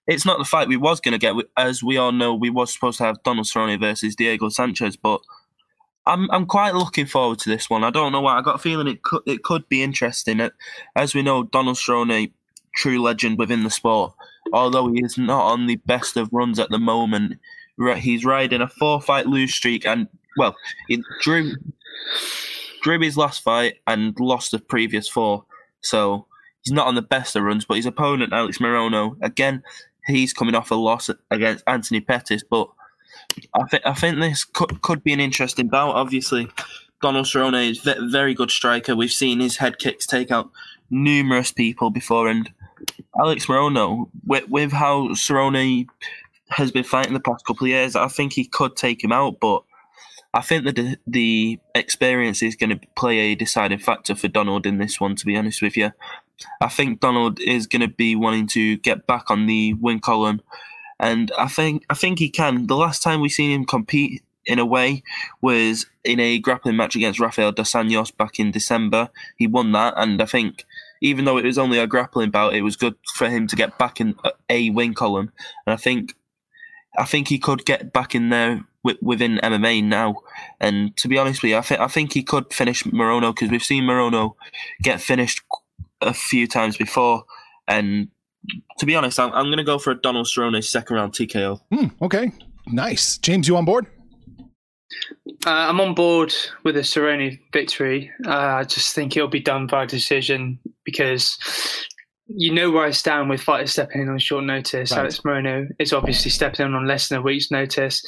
it's 0.07 0.25
not 0.25 0.37
the 0.37 0.45
fight 0.45 0.67
we 0.67 0.77
was 0.77 0.99
going 0.99 1.13
to 1.13 1.17
get. 1.17 1.35
As 1.57 1.83
we 1.83 1.97
all 1.97 2.11
know, 2.11 2.33
we 2.33 2.49
was 2.49 2.73
supposed 2.73 2.97
to 2.97 3.05
have 3.05 3.23
Donald 3.23 3.47
Cerrone 3.47 3.79
versus 3.79 4.15
Diego 4.15 4.49
Sanchez, 4.49 4.97
but 4.97 5.21
I'm 6.05 6.29
I'm 6.31 6.45
quite 6.45 6.75
looking 6.75 7.05
forward 7.05 7.39
to 7.39 7.49
this 7.49 7.69
one. 7.69 7.83
I 7.83 7.89
don't 7.89 8.11
know 8.11 8.21
why. 8.21 8.37
I 8.37 8.41
got 8.41 8.55
a 8.55 8.59
feeling 8.59 8.87
it 8.87 9.03
could 9.03 9.21
it 9.25 9.43
could 9.43 9.67
be 9.69 9.81
interesting. 9.81 10.41
As 10.95 11.15
we 11.15 11.21
know, 11.21 11.43
Donald 11.43 11.77
Cerrone, 11.77 12.31
true 12.75 13.01
legend 13.01 13.37
within 13.37 13.63
the 13.63 13.69
sport, 13.69 14.13
although 14.51 14.91
he 14.91 15.01
is 15.03 15.17
not 15.17 15.51
on 15.51 15.67
the 15.67 15.77
best 15.77 16.17
of 16.17 16.29
runs 16.31 16.59
at 16.59 16.69
the 16.69 16.79
moment. 16.79 17.39
He's 17.97 18.23
riding 18.23 18.61
a 18.61 18.67
four-fight 18.67 19.25
lose 19.25 19.55
streak, 19.55 19.85
and 19.85 20.07
well, 20.37 20.55
he 20.87 21.01
drew 21.21 21.53
drew 22.81 22.99
his 22.99 23.17
last 23.17 23.41
fight 23.41 23.75
and 23.87 24.19
lost 24.19 24.51
the 24.51 24.59
previous 24.59 25.07
four. 25.07 25.45
So 25.81 26.27
he's 26.61 26.73
not 26.73 26.87
on 26.87 26.95
the 26.95 27.01
best 27.01 27.35
of 27.35 27.43
runs, 27.43 27.65
but 27.65 27.77
his 27.77 27.85
opponent, 27.85 28.33
Alex 28.33 28.57
Morono, 28.57 29.15
again, 29.21 29.63
he's 30.07 30.33
coming 30.33 30.55
off 30.55 30.71
a 30.71 30.75
loss 30.75 31.09
against 31.31 31.63
Anthony 31.67 32.01
Pettis. 32.01 32.43
But 32.43 32.69
I 33.53 33.63
think 33.65 33.83
I 33.85 33.93
think 33.93 34.19
this 34.19 34.43
could, 34.43 34.81
could 34.81 35.03
be 35.03 35.13
an 35.13 35.19
interesting 35.19 35.67
bout. 35.67 35.95
Obviously, 35.95 36.49
Donald 37.01 37.25
Cerrone 37.25 37.69
is 37.69 37.85
a 37.85 38.07
very 38.07 38.33
good 38.33 38.51
striker. 38.51 38.95
We've 38.95 39.11
seen 39.11 39.39
his 39.39 39.57
head 39.57 39.79
kicks 39.79 40.05
take 40.05 40.31
out 40.31 40.49
numerous 40.89 41.51
people 41.51 41.89
before, 41.89 42.27
and 42.27 42.51
Alex 43.19 43.45
Morono, 43.47 44.09
with, 44.25 44.47
with 44.49 44.71
how 44.71 45.09
Cerrone 45.09 45.87
has 46.49 46.71
been 46.71 46.83
fighting 46.83 47.13
the 47.13 47.19
past 47.19 47.45
couple 47.45 47.65
of 47.65 47.69
years, 47.69 47.95
I 47.95 48.07
think 48.07 48.33
he 48.33 48.45
could 48.45 48.75
take 48.75 49.03
him 49.03 49.11
out, 49.11 49.39
but. 49.39 49.63
I 50.35 50.41
think 50.41 50.65
that 50.65 50.97
the 51.05 51.59
experience 51.75 52.41
is 52.41 52.55
going 52.55 52.71
to 52.71 52.79
play 52.97 53.19
a 53.19 53.35
deciding 53.35 53.77
factor 53.77 54.15
for 54.15 54.27
Donald 54.27 54.65
in 54.65 54.79
this 54.79 54.99
one. 54.99 55.15
To 55.15 55.27
be 55.27 55.37
honest 55.37 55.61
with 55.61 55.77
you, 55.77 55.91
I 56.61 56.69
think 56.69 56.99
Donald 56.99 57.39
is 57.39 57.67
going 57.67 57.81
to 57.81 57.87
be 57.87 58.15
wanting 58.15 58.47
to 58.47 58.77
get 58.77 59.07
back 59.07 59.29
on 59.29 59.45
the 59.45 59.73
win 59.75 59.99
column, 59.99 60.41
and 60.99 61.31
I 61.37 61.47
think 61.47 61.85
I 61.89 61.93
think 61.93 62.19
he 62.19 62.29
can. 62.29 62.67
The 62.67 62.75
last 62.75 63.03
time 63.03 63.21
we 63.21 63.29
seen 63.29 63.51
him 63.51 63.65
compete 63.65 64.23
in 64.45 64.59
a 64.59 64.65
way 64.65 65.03
was 65.41 65.85
in 66.03 66.19
a 66.19 66.37
grappling 66.37 66.75
match 66.75 66.95
against 66.95 67.19
Rafael 67.19 67.51
dos 67.51 67.71
Anjos 67.71 68.15
back 68.15 68.39
in 68.39 68.51
December. 68.51 69.09
He 69.37 69.47
won 69.47 69.71
that, 69.71 69.93
and 69.97 70.21
I 70.21 70.25
think 70.25 70.65
even 71.01 71.25
though 71.25 71.37
it 71.37 71.45
was 71.45 71.57
only 71.57 71.79
a 71.79 71.87
grappling 71.87 72.31
bout, 72.31 72.53
it 72.53 72.61
was 72.61 72.75
good 72.75 72.95
for 73.15 73.29
him 73.29 73.47
to 73.47 73.55
get 73.55 73.77
back 73.77 73.99
in 73.99 74.15
a 74.49 74.69
win 74.69 74.93
column, 74.93 75.31
and 75.65 75.73
I 75.73 75.77
think 75.77 76.15
I 76.97 77.05
think 77.05 77.27
he 77.27 77.39
could 77.39 77.65
get 77.65 77.91
back 77.91 78.13
in 78.13 78.29
there 78.29 78.65
within 79.01 79.39
MMA 79.41 79.83
now. 79.83 80.15
And 80.59 80.95
to 80.97 81.07
be 81.07 81.17
honest 81.17 81.41
with 81.41 81.51
you, 81.51 81.57
I 81.57 81.61
think 81.61 81.79
I 81.79 81.87
think 81.87 82.13
he 82.13 82.23
could 82.23 82.53
finish 82.53 82.83
Morono 82.83 83.33
because 83.33 83.49
we've 83.49 83.63
seen 83.63 83.83
Morono 83.83 84.35
get 84.81 85.01
finished 85.01 85.41
a 86.07 86.13
few 86.13 86.47
times 86.47 86.77
before, 86.77 87.23
and 87.67 88.07
to 88.79 88.85
be 88.85 88.95
honest, 88.95 89.19
I'm, 89.19 89.31
I'm 89.33 89.45
going 89.45 89.57
to 89.57 89.63
go 89.63 89.79
for 89.79 89.91
a 89.91 89.95
Donald 89.95 90.27
Cerrone 90.27 90.63
second 90.63 90.95
round 90.95 91.13
TKO. 91.13 91.59
Hmm, 91.71 91.87
okay, 92.01 92.31
nice. 92.67 93.17
James, 93.17 93.47
you 93.47 93.57
on 93.57 93.65
board? 93.65 93.87
Uh, 95.45 95.49
I'm 95.49 95.81
on 95.81 95.93
board 95.93 96.33
with 96.63 96.77
a 96.77 96.81
Cerrone 96.81 97.39
victory. 97.51 98.11
Uh, 98.25 98.31
I 98.31 98.63
just 98.63 98.95
think 98.95 99.15
it'll 99.17 99.27
be 99.27 99.39
done 99.39 99.67
by 99.67 99.85
decision 99.85 100.59
because 100.85 101.37
you 102.27 102.53
know 102.53 102.71
where 102.71 102.85
I 102.85 102.91
stand 102.91 103.29
with 103.29 103.41
fighters 103.41 103.71
stepping 103.71 104.01
in 104.01 104.09
on 104.09 104.17
short 104.17 104.45
notice. 104.45 104.91
Right. 104.91 104.99
Alex 104.99 105.19
Morono 105.19 105.67
is 105.79 105.91
obviously 105.91 106.31
stepping 106.31 106.65
in 106.65 106.73
on 106.73 106.87
less 106.87 107.09
than 107.09 107.19
a 107.19 107.21
week's 107.21 107.51
notice. 107.51 108.01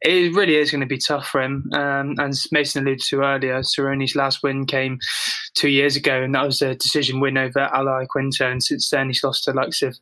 It 0.00 0.34
really 0.34 0.56
is 0.56 0.70
going 0.70 0.80
to 0.80 0.86
be 0.86 0.98
tough 0.98 1.28
for 1.28 1.42
him. 1.42 1.68
Um, 1.74 2.14
and 2.18 2.30
as 2.30 2.48
Mason 2.50 2.82
alluded 2.82 3.04
to 3.06 3.20
earlier, 3.20 3.60
Cerrone's 3.60 4.16
last 4.16 4.42
win 4.42 4.64
came 4.64 4.98
two 5.54 5.68
years 5.68 5.96
ago, 5.96 6.22
and 6.22 6.34
that 6.34 6.46
was 6.46 6.62
a 6.62 6.76
decision 6.76 7.20
win 7.20 7.36
over 7.36 7.60
Al 7.60 7.86
Iaquinta. 7.86 8.50
And 8.50 8.62
since 8.62 8.88
then, 8.88 9.08
he's 9.08 9.22
lost 9.22 9.44
to 9.44 9.52
the 9.52 9.58
likes 9.58 9.82
of 9.82 9.98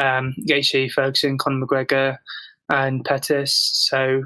um, 0.00 0.34
Gaethje, 0.48 0.90
Ferguson, 0.90 1.38
Conor 1.38 1.66
McGregor, 1.66 2.18
and 2.70 3.04
Pettis. 3.04 3.54
So 3.88 4.24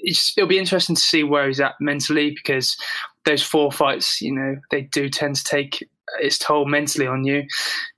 it's, 0.00 0.36
it'll 0.36 0.48
be 0.48 0.58
interesting 0.58 0.96
to 0.96 1.02
see 1.02 1.22
where 1.22 1.46
he's 1.46 1.60
at 1.60 1.74
mentally 1.80 2.30
because 2.30 2.76
those 3.24 3.42
four 3.42 3.72
fights, 3.72 4.20
you 4.20 4.32
know, 4.34 4.56
they 4.70 4.82
do 4.82 5.08
tend 5.08 5.36
to 5.36 5.44
take 5.44 5.86
its 6.20 6.38
toll 6.38 6.66
mentally 6.66 7.06
on 7.06 7.24
you. 7.24 7.44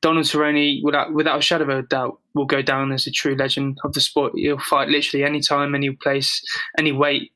Donald 0.00 0.26
Cerrone, 0.26 0.80
without 0.82 1.12
without 1.12 1.38
a 1.38 1.42
shadow 1.42 1.64
of 1.64 1.70
a 1.70 1.82
doubt, 1.82 2.18
will 2.34 2.46
go 2.46 2.62
down 2.62 2.92
as 2.92 3.06
a 3.06 3.10
true 3.10 3.34
legend 3.34 3.78
of 3.84 3.92
the 3.92 4.00
sport. 4.00 4.32
He'll 4.36 4.58
fight 4.58 4.88
literally 4.88 5.24
any 5.24 5.40
time, 5.40 5.74
any 5.74 5.90
place, 5.90 6.42
any 6.78 6.92
weight. 6.92 7.32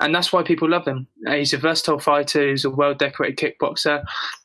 And 0.00 0.14
that's 0.14 0.32
why 0.32 0.42
people 0.42 0.68
love 0.68 0.86
him. 0.86 1.06
Uh, 1.28 1.34
He's 1.34 1.52
a 1.52 1.58
versatile 1.58 1.98
fighter. 1.98 2.50
He's 2.50 2.64
a 2.64 2.70
well-decorated 2.70 3.38
kickboxer. 3.38 4.02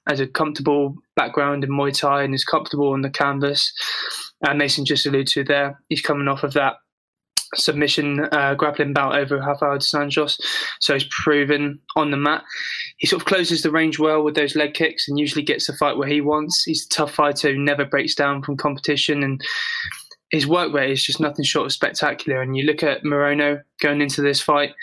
Has 0.08 0.20
a 0.20 0.28
comfortable 0.28 0.96
background 1.16 1.64
in 1.64 1.72
Muay 1.72 1.98
Thai 1.98 2.24
and 2.24 2.36
is 2.36 2.44
comfortable 2.44 2.90
on 2.90 3.02
the 3.02 3.10
canvas. 3.10 3.74
Uh, 4.46 4.54
Mason 4.54 4.86
just 4.86 5.06
alluded 5.06 5.28
to 5.28 5.44
there. 5.44 5.82
He's 5.90 6.02
coming 6.02 6.28
off 6.28 6.44
of 6.44 6.54
that 6.54 6.76
submission 7.56 8.28
uh, 8.32 8.54
grappling 8.56 8.94
bout 8.94 9.16
over 9.16 9.38
Rafael 9.38 9.76
dos 9.76 9.92
Anjos. 9.94 10.40
So 10.80 10.94
he's 10.94 11.08
proven 11.10 11.80
on 11.96 12.12
the 12.12 12.18
mat. 12.18 12.44
He 12.98 13.08
sort 13.08 13.22
of 13.22 13.28
closes 13.28 13.62
the 13.62 13.72
range 13.72 14.00
well 14.00 14.24
with 14.24 14.36
those 14.36 14.56
leg 14.56 14.74
kicks 14.74 15.08
and 15.08 15.20
usually 15.20 15.44
gets 15.44 15.68
the 15.68 15.74
fight 15.74 15.98
where 15.98 16.08
he 16.08 16.22
wants. 16.22 16.64
He's 16.64 16.86
a 16.86 16.90
tough 16.90 17.14
fighter 17.14 17.52
who 17.52 17.60
never 17.60 17.86
breaks 17.86 18.16
down 18.16 18.42
from 18.42 18.58
competition 18.58 19.24
and 19.24 19.42
his 20.32 20.48
work 20.48 20.74
rate 20.74 20.92
is 20.92 21.04
just 21.04 21.20
nothing 21.20 21.46
short 21.46 21.68
of 21.68 21.74
spectacular. 21.74 22.42
And 22.42 22.58
you 22.58 22.64
look 22.64 22.84
at 22.84 23.04
Morono 23.04 23.62
going 23.82 24.02
into 24.02 24.22
this 24.22 24.42
fight. 24.42 24.74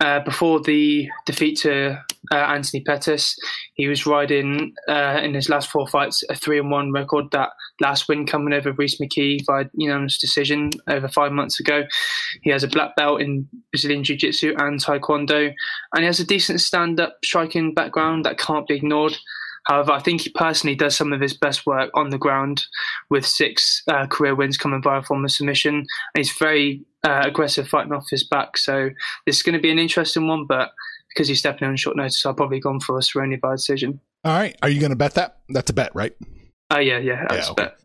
Uh, 0.00 0.18
before 0.20 0.60
the 0.60 1.08
defeat 1.24 1.56
to 1.56 1.96
uh, 2.32 2.36
Anthony 2.36 2.82
Pettis, 2.82 3.36
he 3.74 3.88
was 3.88 4.06
riding 4.06 4.74
uh, 4.88 5.20
in 5.22 5.34
his 5.34 5.48
last 5.48 5.70
four 5.70 5.86
fights 5.86 6.22
a 6.30 6.34
three 6.34 6.58
and 6.58 6.70
one 6.70 6.92
record. 6.92 7.26
That 7.32 7.50
last 7.80 8.08
win 8.08 8.26
coming 8.26 8.54
over 8.54 8.72
Rhys 8.72 8.98
McKee 8.98 9.44
by 9.46 9.66
unanimous 9.74 10.18
decision 10.18 10.70
over 10.88 11.08
five 11.08 11.32
months 11.32 11.60
ago. 11.60 11.84
He 12.42 12.50
has 12.50 12.64
a 12.64 12.68
black 12.68 12.96
belt 12.96 13.20
in 13.20 13.48
Brazilian 13.72 14.04
Jiu 14.04 14.16
Jitsu 14.16 14.54
and 14.58 14.80
Taekwondo, 14.80 15.52
and 15.94 16.00
he 16.00 16.06
has 16.06 16.20
a 16.20 16.26
decent 16.26 16.60
stand 16.60 17.00
up 17.00 17.16
striking 17.24 17.74
background 17.74 18.24
that 18.24 18.38
can't 18.38 18.66
be 18.66 18.76
ignored. 18.76 19.16
However, 19.66 19.92
I 19.92 20.00
think 20.00 20.20
he 20.20 20.30
personally 20.30 20.76
does 20.76 20.94
some 20.94 21.12
of 21.12 21.20
his 21.20 21.34
best 21.34 21.66
work 21.66 21.90
on 21.94 22.10
the 22.10 22.18
ground 22.18 22.66
with 23.08 23.26
six 23.26 23.82
uh, 23.88 24.06
career 24.06 24.34
wins 24.34 24.58
coming 24.58 24.82
via 24.82 25.02
form 25.02 25.24
of 25.24 25.30
submission. 25.30 25.74
And 25.74 25.86
he's 26.16 26.32
very 26.32 26.84
uh, 27.02 27.22
aggressive 27.24 27.68
fighting 27.68 27.92
off 27.92 28.06
his 28.10 28.24
back. 28.24 28.58
So 28.58 28.90
this 29.26 29.36
is 29.36 29.42
going 29.42 29.54
to 29.54 29.62
be 29.62 29.70
an 29.70 29.78
interesting 29.78 30.28
one, 30.28 30.44
but 30.46 30.70
because 31.14 31.28
he's 31.28 31.38
stepping 31.38 31.68
on 31.68 31.76
short 31.76 31.96
notice, 31.96 32.24
I've 32.26 32.36
probably 32.36 32.60
gone 32.60 32.80
for 32.80 32.98
a 32.98 33.00
Cerrone 33.00 33.40
by 33.40 33.52
decision. 33.52 34.00
All 34.24 34.36
right. 34.36 34.56
Are 34.62 34.68
you 34.68 34.80
going 34.80 34.90
to 34.90 34.96
bet 34.96 35.14
that? 35.14 35.38
That's 35.48 35.70
a 35.70 35.74
bet, 35.74 35.94
right? 35.94 36.12
Oh, 36.70 36.78
yeah, 36.78 36.98
yeah. 36.98 37.26
That's 37.28 37.46
Yeah, 37.46 37.52
okay. 37.52 37.62
bet. 37.64 37.78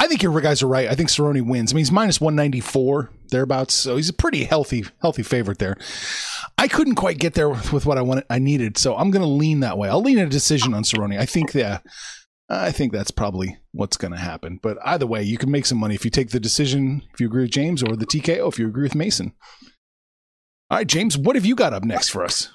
I 0.00 0.08
think 0.08 0.22
your 0.22 0.38
guys 0.40 0.62
are 0.62 0.68
right. 0.68 0.88
I 0.88 0.94
think 0.94 1.08
Cerrone 1.08 1.48
wins. 1.48 1.72
I 1.72 1.74
mean, 1.74 1.80
he's 1.80 1.92
minus 1.92 2.20
194 2.20 3.10
thereabouts, 3.30 3.74
so 3.74 3.96
he's 3.96 4.08
a 4.08 4.12
pretty 4.12 4.44
healthy, 4.44 4.84
healthy 5.00 5.22
favorite 5.22 5.58
there. 5.58 5.76
I 6.58 6.68
couldn't 6.68 6.96
quite 6.96 7.18
get 7.18 7.34
there 7.34 7.48
with, 7.48 7.72
with 7.72 7.86
what 7.86 7.96
I 7.96 8.02
wanted, 8.02 8.24
I 8.28 8.38
needed, 8.38 8.78
so 8.78 8.96
I'm 8.96 9.10
going 9.10 9.22
to 9.22 9.28
lean 9.28 9.60
that 9.60 9.78
way. 9.78 9.88
I'll 9.88 10.02
lean 10.02 10.18
a 10.18 10.26
decision 10.26 10.74
on 10.74 10.82
Cerrone. 10.82 11.18
I 11.18 11.24
think 11.24 11.52
that, 11.52 11.84
I 12.48 12.72
think 12.72 12.92
that's 12.92 13.10
probably 13.12 13.58
what's 13.72 13.96
going 13.96 14.12
to 14.12 14.18
happen. 14.18 14.58
But 14.60 14.78
either 14.84 15.06
way, 15.06 15.22
you 15.22 15.38
can 15.38 15.50
make 15.50 15.66
some 15.66 15.78
money 15.78 15.94
if 15.94 16.04
you 16.04 16.10
take 16.10 16.30
the 16.30 16.40
decision, 16.40 17.02
if 17.14 17.20
you 17.20 17.26
agree 17.28 17.42
with 17.42 17.52
James, 17.52 17.82
or 17.82 17.96
the 17.96 18.06
TKO 18.06 18.48
if 18.48 18.58
you 18.58 18.66
agree 18.66 18.84
with 18.84 18.94
Mason. 18.94 19.32
All 20.70 20.78
right, 20.78 20.86
James, 20.86 21.16
what 21.16 21.36
have 21.36 21.46
you 21.46 21.54
got 21.54 21.72
up 21.72 21.84
next 21.84 22.08
for 22.08 22.24
us? 22.24 22.48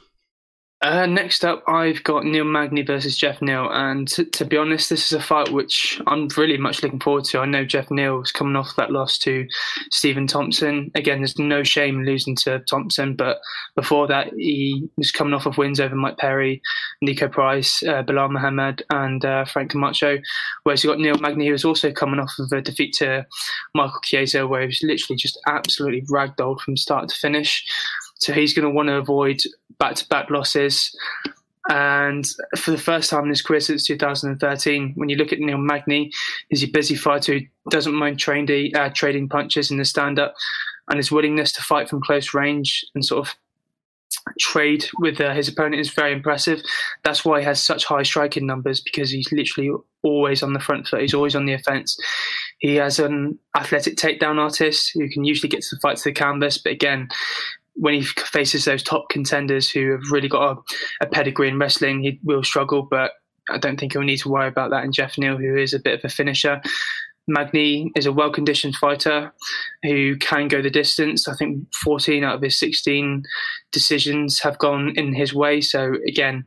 Uh, 0.83 1.05
next 1.05 1.45
up, 1.45 1.63
I've 1.67 2.03
got 2.03 2.25
Neil 2.25 2.43
Magny 2.43 2.81
versus 2.81 3.15
Jeff 3.15 3.39
Neal, 3.39 3.69
and 3.71 4.07
to, 4.07 4.25
to 4.25 4.45
be 4.45 4.57
honest, 4.57 4.89
this 4.89 5.05
is 5.05 5.13
a 5.13 5.21
fight 5.21 5.51
which 5.51 6.01
I'm 6.07 6.27
really 6.35 6.57
much 6.57 6.81
looking 6.81 6.99
forward 6.99 7.25
to. 7.25 7.39
I 7.39 7.45
know 7.45 7.63
Jeff 7.63 7.91
Neal 7.91 8.17
was 8.17 8.31
coming 8.31 8.55
off 8.55 8.75
that 8.77 8.89
loss 8.89 9.19
to 9.19 9.45
Stephen 9.91 10.25
Thompson. 10.25 10.89
Again, 10.95 11.19
there's 11.19 11.37
no 11.37 11.61
shame 11.61 11.99
in 11.99 12.05
losing 12.07 12.35
to 12.37 12.61
Thompson, 12.67 13.15
but 13.15 13.37
before 13.75 14.07
that, 14.07 14.33
he 14.35 14.89
was 14.97 15.11
coming 15.11 15.35
off 15.35 15.45
of 15.45 15.59
wins 15.59 15.79
over 15.79 15.95
Mike 15.95 16.17
Perry, 16.17 16.63
Niko 17.05 17.31
Price, 17.31 17.83
uh, 17.83 18.01
Belal 18.01 18.31
Muhammad, 18.31 18.83
and 18.89 19.23
uh, 19.23 19.45
Frank 19.45 19.69
Camacho. 19.69 20.17
Whereas 20.63 20.83
you 20.83 20.89
got 20.89 20.99
Neil 20.99 21.19
Magny, 21.19 21.45
who 21.45 21.51
was 21.51 21.65
also 21.65 21.91
coming 21.91 22.19
off 22.19 22.33
of 22.39 22.51
a 22.53 22.59
defeat 22.59 22.93
to 22.93 23.27
Michael 23.75 24.01
Chiesa, 24.03 24.47
where 24.47 24.61
he 24.61 24.67
was 24.67 24.81
literally 24.81 25.17
just 25.17 25.39
absolutely 25.47 26.01
ragdolled 26.09 26.61
from 26.61 26.75
start 26.75 27.07
to 27.09 27.15
finish. 27.15 27.63
So 28.21 28.33
he's 28.33 28.53
going 28.53 28.67
to 28.67 28.73
want 28.73 28.87
to 28.87 28.95
avoid 28.95 29.41
back-to-back 29.79 30.29
losses. 30.29 30.95
And 31.69 32.25
for 32.57 32.71
the 32.71 32.77
first 32.77 33.09
time 33.09 33.23
in 33.23 33.29
his 33.29 33.41
career 33.41 33.59
since 33.59 33.85
2013, 33.85 34.93
when 34.95 35.09
you 35.09 35.15
look 35.15 35.33
at 35.33 35.39
Neil 35.39 35.57
Magny, 35.57 36.11
he's 36.49 36.63
a 36.63 36.67
busy 36.67 36.95
fighter 36.95 37.33
who 37.33 37.45
doesn't 37.69 37.93
mind 37.93 38.19
trading, 38.19 38.75
uh, 38.75 38.89
trading 38.89 39.29
punches 39.29 39.71
in 39.71 39.77
the 39.77 39.85
stand-up, 39.85 40.33
and 40.87 40.97
his 40.97 41.11
willingness 41.11 41.51
to 41.53 41.61
fight 41.61 41.89
from 41.89 42.01
close 42.01 42.33
range 42.33 42.85
and 42.95 43.05
sort 43.05 43.27
of 43.27 43.35
trade 44.39 44.85
with 44.99 45.19
uh, 45.19 45.33
his 45.33 45.47
opponent 45.47 45.79
is 45.79 45.89
very 45.89 46.13
impressive. 46.13 46.61
That's 47.03 47.25
why 47.25 47.39
he 47.39 47.45
has 47.45 47.61
such 47.61 47.85
high 47.85 48.03
striking 48.03 48.45
numbers 48.45 48.81
because 48.81 49.09
he's 49.09 49.31
literally 49.31 49.71
always 50.03 50.43
on 50.43 50.53
the 50.53 50.59
front 50.59 50.87
foot. 50.87 51.01
He's 51.01 51.13
always 51.13 51.35
on 51.35 51.45
the 51.45 51.53
offense. 51.53 51.97
He 52.59 52.75
has 52.75 52.99
an 52.99 53.39
athletic 53.55 53.95
takedown 53.95 54.37
artist 54.37 54.91
who 54.93 55.09
can 55.09 55.23
usually 55.23 55.49
get 55.49 55.61
to 55.61 55.75
the 55.75 55.79
fight 55.79 55.97
to 55.97 56.09
the 56.09 56.13
canvas, 56.13 56.57
but 56.57 56.71
again, 56.71 57.09
when 57.75 57.93
he 57.93 58.03
faces 58.03 58.65
those 58.65 58.83
top 58.83 59.09
contenders 59.09 59.69
who 59.69 59.91
have 59.91 60.11
really 60.11 60.27
got 60.27 60.57
a, 60.57 61.05
a 61.05 61.07
pedigree 61.07 61.47
in 61.47 61.57
wrestling, 61.57 62.03
he 62.03 62.19
will 62.23 62.43
struggle. 62.43 62.83
But 62.83 63.11
I 63.49 63.57
don't 63.57 63.79
think 63.79 63.93
he'll 63.93 64.01
need 64.01 64.17
to 64.17 64.29
worry 64.29 64.47
about 64.47 64.71
that 64.71 64.83
And 64.83 64.93
Jeff 64.93 65.17
Neal, 65.17 65.37
who 65.37 65.57
is 65.57 65.73
a 65.73 65.79
bit 65.79 65.97
of 65.97 66.05
a 66.05 66.09
finisher. 66.09 66.61
Magny 67.27 67.91
is 67.95 68.05
a 68.05 68.11
well 68.11 68.31
conditioned 68.31 68.75
fighter 68.75 69.31
who 69.83 70.17
can 70.17 70.47
go 70.47 70.61
the 70.61 70.69
distance. 70.69 71.27
I 71.27 71.35
think 71.35 71.65
14 71.83 72.23
out 72.23 72.35
of 72.35 72.41
his 72.41 72.59
16 72.59 73.23
decisions 73.71 74.39
have 74.41 74.57
gone 74.57 74.93
in 74.95 75.13
his 75.13 75.33
way. 75.33 75.61
So, 75.61 75.93
again, 76.07 76.43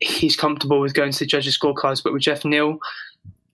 he's 0.00 0.36
comfortable 0.36 0.80
with 0.80 0.94
going 0.94 1.12
to 1.12 1.18
the 1.18 1.26
judges' 1.26 1.58
scorecards. 1.58 2.02
But 2.02 2.12
with 2.12 2.22
Jeff 2.22 2.44
Neal, 2.44 2.78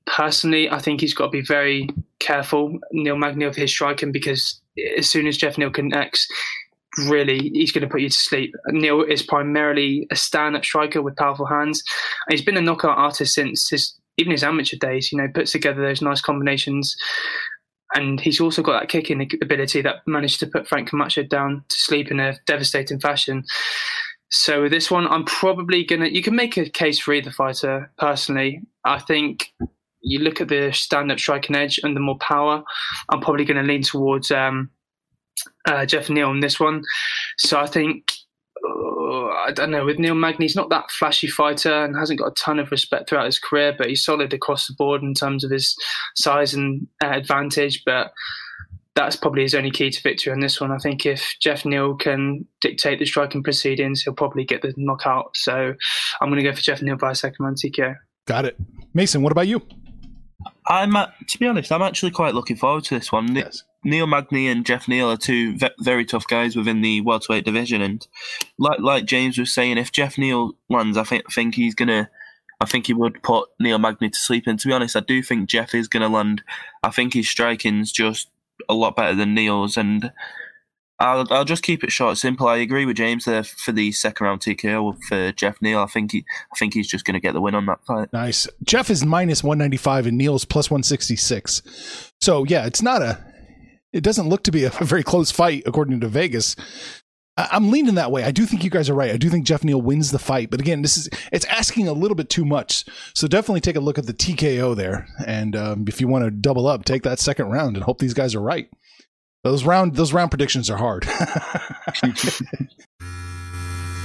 personally, 0.07 0.71
I 0.71 0.79
think 0.79 1.01
he's 1.01 1.15
got 1.15 1.27
to 1.27 1.31
be 1.31 1.43
very 1.43 1.89
careful, 2.19 2.79
Neil 2.93 3.17
Magny, 3.17 3.45
of 3.45 3.57
his 3.57 3.71
striking 3.71 4.13
because 4.13 4.61
as 4.99 5.09
soon 5.09 5.27
as 5.27 5.37
Jeff 5.37 5.59
Neal 5.59 5.71
connects, 5.71 6.29
really 7.09 7.51
he's 7.53 7.73
going 7.73 7.83
to 7.83 7.89
put 7.89 8.01
you 8.01 8.09
to 8.09 8.19
sleep. 8.19 8.55
Neil 8.69 9.03
is 9.03 9.23
primarily 9.23 10.07
a 10.11 10.17
stand-up 10.17 10.65
striker 10.65 11.03
with 11.03 11.17
powerful 11.17 11.47
hands. 11.47 11.83
He's 12.31 12.43
been 12.43 12.57
a 12.57 12.63
knockout 12.63 12.99
artist 12.99 13.35
since 13.35 13.69
his 13.69 13.95
even 14.17 14.33
his 14.33 14.45
amateur 14.45 14.77
days. 14.77 15.13
You 15.13 15.19
know, 15.19 15.29
puts 15.35 15.53
together 15.53 15.83
those 15.83 16.03
nice 16.03 16.21
combinations. 16.21 16.97
And 17.95 18.21
he's 18.21 18.41
also 18.41 18.63
got 18.63 18.81
that 18.81 18.89
kicking 18.89 19.31
ability 19.43 19.81
that 19.83 19.97
managed 20.07 20.41
to 20.41 20.47
put 20.47 20.67
Frank 20.67 20.89
Camacho 20.89 21.23
down 21.23 21.65
to 21.69 21.77
sleep 21.77 22.11
in 22.11 22.19
a 22.19 22.37
devastating 22.47 22.99
fashion. 22.99 23.45
So 24.29 24.63
with 24.63 24.73
this 24.73 24.91
one, 24.91 25.07
I'm 25.07 25.25
probably 25.25 25.85
gonna. 25.85 26.09
You 26.09 26.23
can 26.23 26.35
make 26.35 26.57
a 26.57 26.69
case 26.69 26.99
for 26.99 27.15
either 27.15 27.31
fighter. 27.31 27.93
Personally, 27.97 28.61
I 28.85 28.99
think 28.99 29.53
you 30.07 30.21
look 30.21 30.41
at 30.41 30.49
the 30.49 30.71
stand-up 30.73 31.19
striking 31.19 31.57
edge 31.57 31.81
and 31.83 31.97
the 31.97 32.01
more 32.01 32.19
power. 32.19 32.63
I'm 33.11 33.21
probably 33.21 33.45
going 33.45 33.57
to 33.57 33.63
lean 33.63 33.83
towards 33.83 34.31
um, 34.31 34.71
uh, 35.67 35.87
Jeff 35.87 36.09
Neal 36.11 36.29
on 36.29 36.41
this 36.41 36.59
one. 36.61 36.83
So 37.39 37.59
I 37.59 37.67
think 37.67 38.13
uh, 38.67 39.27
I 39.29 39.53
don't 39.55 39.71
know 39.71 39.85
with 39.85 39.99
Neil 39.99 40.15
Magny, 40.15 40.45
he's 40.47 40.57
not 40.57 40.71
that 40.71 40.91
flashy 40.91 41.27
fighter 41.27 41.85
and 41.85 41.97
hasn't 41.97 42.19
got 42.19 42.29
a 42.29 42.35
ton 42.35 42.59
of 42.59 42.71
respect 42.71 43.09
throughout 43.09 43.27
his 43.27 43.39
career, 43.39 43.75
but 43.77 43.89
he's 43.89 44.05
solid 44.05 44.33
across 44.33 44.67
the 44.67 44.75
board 44.75 45.03
in 45.03 45.15
terms 45.15 45.45
of 45.45 45.51
his 45.51 45.77
size 46.17 46.55
and 46.55 46.87
uh, 47.05 47.09
advantage. 47.11 47.83
But 47.85 48.13
that's 48.95 49.15
probably 49.15 49.43
his 49.43 49.55
only 49.55 49.71
key 49.71 49.91
to 49.91 50.03
victory 50.03 50.33
on 50.33 50.41
this 50.41 50.59
one. 50.61 50.73
I 50.73 50.79
think 50.79 51.05
if 51.05 51.37
Jeff 51.41 51.67
Neal 51.67 51.95
can 51.97 52.47
dictate 52.63 52.99
the 52.99 53.05
striking 53.05 53.43
proceedings, 53.43 54.03
he'll 54.03 54.15
probably 54.15 54.45
get 54.45 54.63
the 54.63 54.73
knockout. 54.79 55.37
So 55.37 55.75
I'm 56.21 56.31
going 56.31 56.43
to 56.43 56.49
go 56.51 56.55
for 56.57 56.63
Jeff 56.63 56.81
Neal 56.81 56.97
by 56.97 57.11
a 57.11 57.15
second 57.15 57.45
round 57.45 57.59
TKO. 57.59 57.95
Got 58.27 58.47
it. 58.47 58.57
Mason, 58.95 59.21
what 59.23 59.33
about 59.33 59.49
you? 59.49 59.61
I'm 60.69 60.97
uh, 60.97 61.07
to 61.29 61.39
be 61.39 61.47
honest, 61.47 61.71
I'm 61.71 61.83
actually 61.83 62.11
quite 62.11 62.35
looking 62.35 62.57
forward 62.57 62.85
to 62.85 62.95
this 62.99 63.13
one. 63.13 63.27
Ne- 63.27 63.41
Yes. 63.41 63.65
Neil 63.87 64.07
Magny 64.07 64.49
and 64.49 64.67
Jeff 64.67 64.89
Neal 64.89 65.11
are 65.11 65.17
two 65.17 65.57
ve- 65.57 65.71
very 65.81 66.05
tough 66.05 66.27
guys 66.27 66.57
within 66.57 66.81
the 66.81 67.01
welterweight 67.03 67.45
division, 67.45 67.81
and 67.81 68.07
like 68.59 68.81
like 68.81 69.05
James 69.05 69.39
was 69.39 69.55
saying, 69.55 69.79
if 69.79 69.93
Jeff 69.93 70.19
Neal 70.19 70.53
lands, 70.69 70.97
I 70.99 71.05
think 71.05 71.33
think 71.33 71.55
he's 71.55 71.75
gonna 71.75 72.11
I 72.61 72.65
think 72.65 72.87
he 72.87 72.95
would 72.95 73.23
put 73.23 73.49
Neil 73.61 73.79
Magny 73.79 74.11
to 74.11 74.19
sleep. 74.19 74.45
And 74.47 74.59
to 74.59 74.69
be 74.69 74.75
honest, 74.75 74.97
I 74.97 75.01
do 75.01 75.23
think 75.23 75.49
Jeff 75.49 75.75
is 75.75 75.89
to 75.89 76.09
land. 76.09 76.43
I 76.83 76.91
think 76.91 77.15
his 77.15 77.29
striking's 77.29 77.93
just 77.93 78.29
a 78.69 78.75
lot 78.75 78.97
better 78.97 79.15
than 79.15 79.35
Neil's, 79.35 79.77
and 79.77 80.11
I'll 80.99 81.27
I'll 81.31 81.45
just 81.45 81.63
keep 81.63 81.85
it 81.85 81.93
short, 81.93 82.17
simple. 82.17 82.49
I 82.49 82.57
agree 82.57 82.87
with 82.87 82.97
James 82.97 83.27
there 83.27 83.45
for 83.45 83.71
the 83.71 83.93
second 83.93 84.27
round 84.27 84.41
TKO 84.41 84.99
for 85.09 85.33
Jeff 85.33 85.61
Neal. 85.63 85.81
I 85.81 85.87
think 85.87 86.13
he 86.13 86.25
I 86.53 86.57
think 86.57 86.75
he's 86.75 86.89
just 86.89 87.05
going 87.05 87.15
to 87.15 87.21
get 87.21 87.35
the 87.35 87.41
win 87.41 87.55
on 87.55 87.67
that 87.67 87.85
fight. 87.87 88.13
Nice. 88.13 88.49
Jeff 88.65 88.91
is 88.91 89.05
minus 89.05 89.45
one 89.45 89.59
ninety 89.59 89.77
five 89.77 90.07
and 90.07 90.19
Neil's 90.19 90.45
plus 90.45 90.71
one 90.71 90.83
sixty 90.83 91.17
six. 91.17 92.11
So 92.21 92.45
yeah, 92.45 92.67
it's 92.67 92.83
not 92.83 93.03
a. 93.03 93.36
It 93.97 94.05
doesn't 94.05 94.29
look 94.29 94.45
to 94.45 94.53
be 94.53 94.65
a 94.65 94.71
very 94.83 95.03
close 95.03 95.31
fight 95.31 95.63
according 95.67 96.01
to 96.01 96.09
Vegas. 96.09 96.55
I'm 97.39 97.71
leaning 97.71 97.97
that 97.97 98.11
way. 98.11 98.25
I 98.25 98.31
do 98.31 98.47
think 98.47 98.65
you 98.65 98.71
guys 98.71 98.89
are 98.89 98.95
right. 98.95 99.11
I 99.11 99.19
do 99.19 99.29
think 99.29 99.45
Jeff 99.45 99.63
Neal 99.63 99.83
wins 99.83 100.11
the 100.11 100.19
fight, 100.19 100.49
but 100.49 100.59
again, 100.59 100.81
this 100.81 100.97
is 100.97 101.11
it's 101.33 101.45
asking 101.47 101.87
a 101.87 101.93
little 101.93 102.15
bit 102.15 102.31
too 102.31 102.47
much. 102.47 102.87
So 103.15 103.29
definitely 103.29 103.61
take 103.61 103.77
a 103.77 103.81
look 103.81 103.99
at 103.99 104.07
the 104.07 104.15
TKO 104.15 104.75
there, 104.75 105.07
and 105.27 105.55
um, 105.55 105.85
if 105.87 106.01
you 106.01 106.09
want 106.09 106.25
to 106.25 106.31
double 106.31 106.67
up, 106.67 106.87
take 106.87 107.03
that 107.03 107.19
second 107.19 107.51
round 107.51 107.77
and 107.77 107.85
hope 107.85 107.99
these 107.99 108.15
guys 108.15 108.35
are 108.35 108.41
right. 108.41 108.71
Those 109.45 109.65
round 109.65 109.97
those 109.97 110.15
round 110.15 110.31
predictions 110.31 110.71
are 110.71 110.79
hard. 110.79 111.07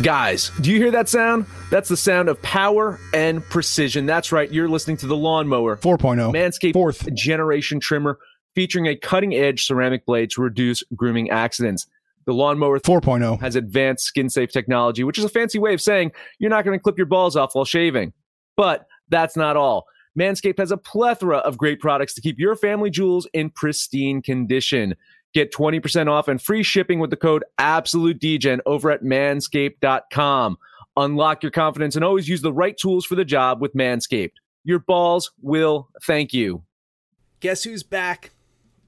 Guys, 0.02 0.52
do 0.62 0.72
you 0.72 0.78
hear 0.78 0.90
that 0.92 1.10
sound? 1.10 1.46
That's 1.70 1.88
the 1.88 1.98
sound 1.98 2.28
of 2.28 2.42
power 2.42 3.00
and 3.14 3.44
precision. 3.44 4.08
That's 4.08 4.32
right, 4.32 4.52
you're 4.52 4.68
listening 4.68 4.98
to 4.98 5.06
the 5.06 5.16
Lawnmower 5.16 5.78
4.0 5.78 6.34
Manscaped 6.34 6.74
fourth 6.74 7.14
generation 7.14 7.80
trimmer 7.80 8.18
featuring 8.56 8.88
a 8.88 8.96
cutting 8.96 9.34
edge 9.34 9.66
ceramic 9.66 10.06
blade 10.06 10.30
to 10.32 10.42
reduce 10.42 10.84
grooming 10.96 11.30
accidents. 11.30 11.88
The 12.26 12.34
Lawnmower 12.34 12.80
4.0 12.80 13.40
has 13.42 13.56
advanced 13.56 14.06
skin 14.06 14.30
safe 14.30 14.52
technology, 14.52 15.04
which 15.04 15.18
is 15.18 15.24
a 15.24 15.30
fancy 15.30 15.60
way 15.60 15.74
of 15.74 15.82
saying 15.82 16.12
you're 16.40 16.50
not 16.50 16.66
going 16.66 16.78
to 16.78 16.82
clip 16.82 16.98
your 16.98 17.08
balls 17.08 17.36
off 17.36 17.56
while 17.56 17.66
shaving. 17.66 18.14
But 18.56 18.86
that's 19.10 19.36
not 19.36 19.58
all. 19.58 19.88
Manscaped 20.18 20.60
has 20.60 20.72
a 20.72 20.78
plethora 20.78 21.38
of 21.38 21.58
great 21.58 21.80
products 21.80 22.14
to 22.16 22.22
keep 22.22 22.38
your 22.38 22.56
family 22.56 22.90
jewels 22.90 23.28
in 23.34 23.50
pristine 23.50 24.22
condition. 24.22 24.96
Get 25.34 25.54
20% 25.54 26.10
off 26.10 26.28
and 26.28 26.42
free 26.42 26.64
shipping 26.64 27.00
with 27.00 27.10
the 27.10 27.16
code 27.16 27.46
AbsoluteDGen 27.60 28.60
over 28.66 28.92
at 28.92 29.04
manscaped.com. 29.04 30.58
Unlock 30.98 31.42
your 31.42 31.52
confidence 31.52 31.96
and 31.96 32.04
always 32.04 32.28
use 32.28 32.42
the 32.42 32.52
right 32.52 32.78
tools 32.78 33.06
for 33.06 33.16
the 33.16 33.24
job 33.24 33.62
with 33.62 33.74
Manscaped. 33.74 34.34
Your 34.66 34.80
balls 34.80 35.32
will 35.42 35.90
thank 36.04 36.34
you. 36.34 36.64
Guess 37.40 37.64
who's 37.64 37.82
back? 37.82 38.32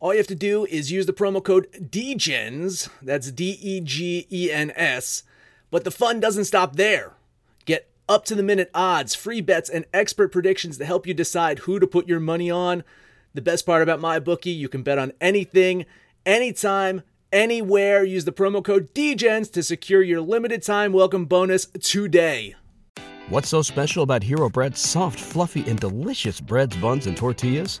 All 0.00 0.12
you 0.12 0.18
have 0.18 0.28
to 0.28 0.36
do 0.36 0.64
is 0.66 0.92
use 0.92 1.06
the 1.06 1.12
promo 1.12 1.42
code 1.42 1.90
DEGENS, 1.90 2.88
that's 3.02 3.32
D 3.32 3.58
E 3.60 3.80
G 3.80 4.28
E 4.30 4.48
N 4.48 4.70
S, 4.76 5.24
but 5.72 5.82
the 5.82 5.90
fun 5.90 6.20
doesn't 6.20 6.44
stop 6.44 6.76
there. 6.76 7.14
Get 7.64 7.90
up 8.08 8.24
to 8.26 8.36
the 8.36 8.44
minute 8.44 8.70
odds, 8.72 9.16
free 9.16 9.40
bets, 9.40 9.68
and 9.68 9.86
expert 9.92 10.30
predictions 10.30 10.78
to 10.78 10.84
help 10.84 11.04
you 11.04 11.14
decide 11.14 11.60
who 11.60 11.80
to 11.80 11.86
put 11.88 12.06
your 12.06 12.20
money 12.20 12.48
on. 12.48 12.84
The 13.34 13.42
best 13.42 13.66
part 13.66 13.82
about 13.82 13.98
MyBookie, 13.98 14.56
you 14.56 14.68
can 14.68 14.84
bet 14.84 15.00
on 15.00 15.12
anything, 15.20 15.84
anytime, 16.24 17.02
anywhere. 17.32 18.04
Use 18.04 18.24
the 18.24 18.30
promo 18.30 18.64
code 18.64 18.94
DGENS 18.94 19.50
to 19.50 19.64
secure 19.64 20.02
your 20.02 20.20
limited 20.20 20.62
time 20.62 20.92
welcome 20.92 21.26
bonus 21.26 21.66
today. 21.66 22.54
What's 23.30 23.48
so 23.48 23.62
special 23.62 24.04
about 24.04 24.22
Hero 24.22 24.48
Bread's 24.48 24.80
soft, 24.80 25.18
fluffy, 25.18 25.68
and 25.68 25.80
delicious 25.80 26.40
breads, 26.40 26.76
buns, 26.76 27.08
and 27.08 27.16
tortillas? 27.16 27.80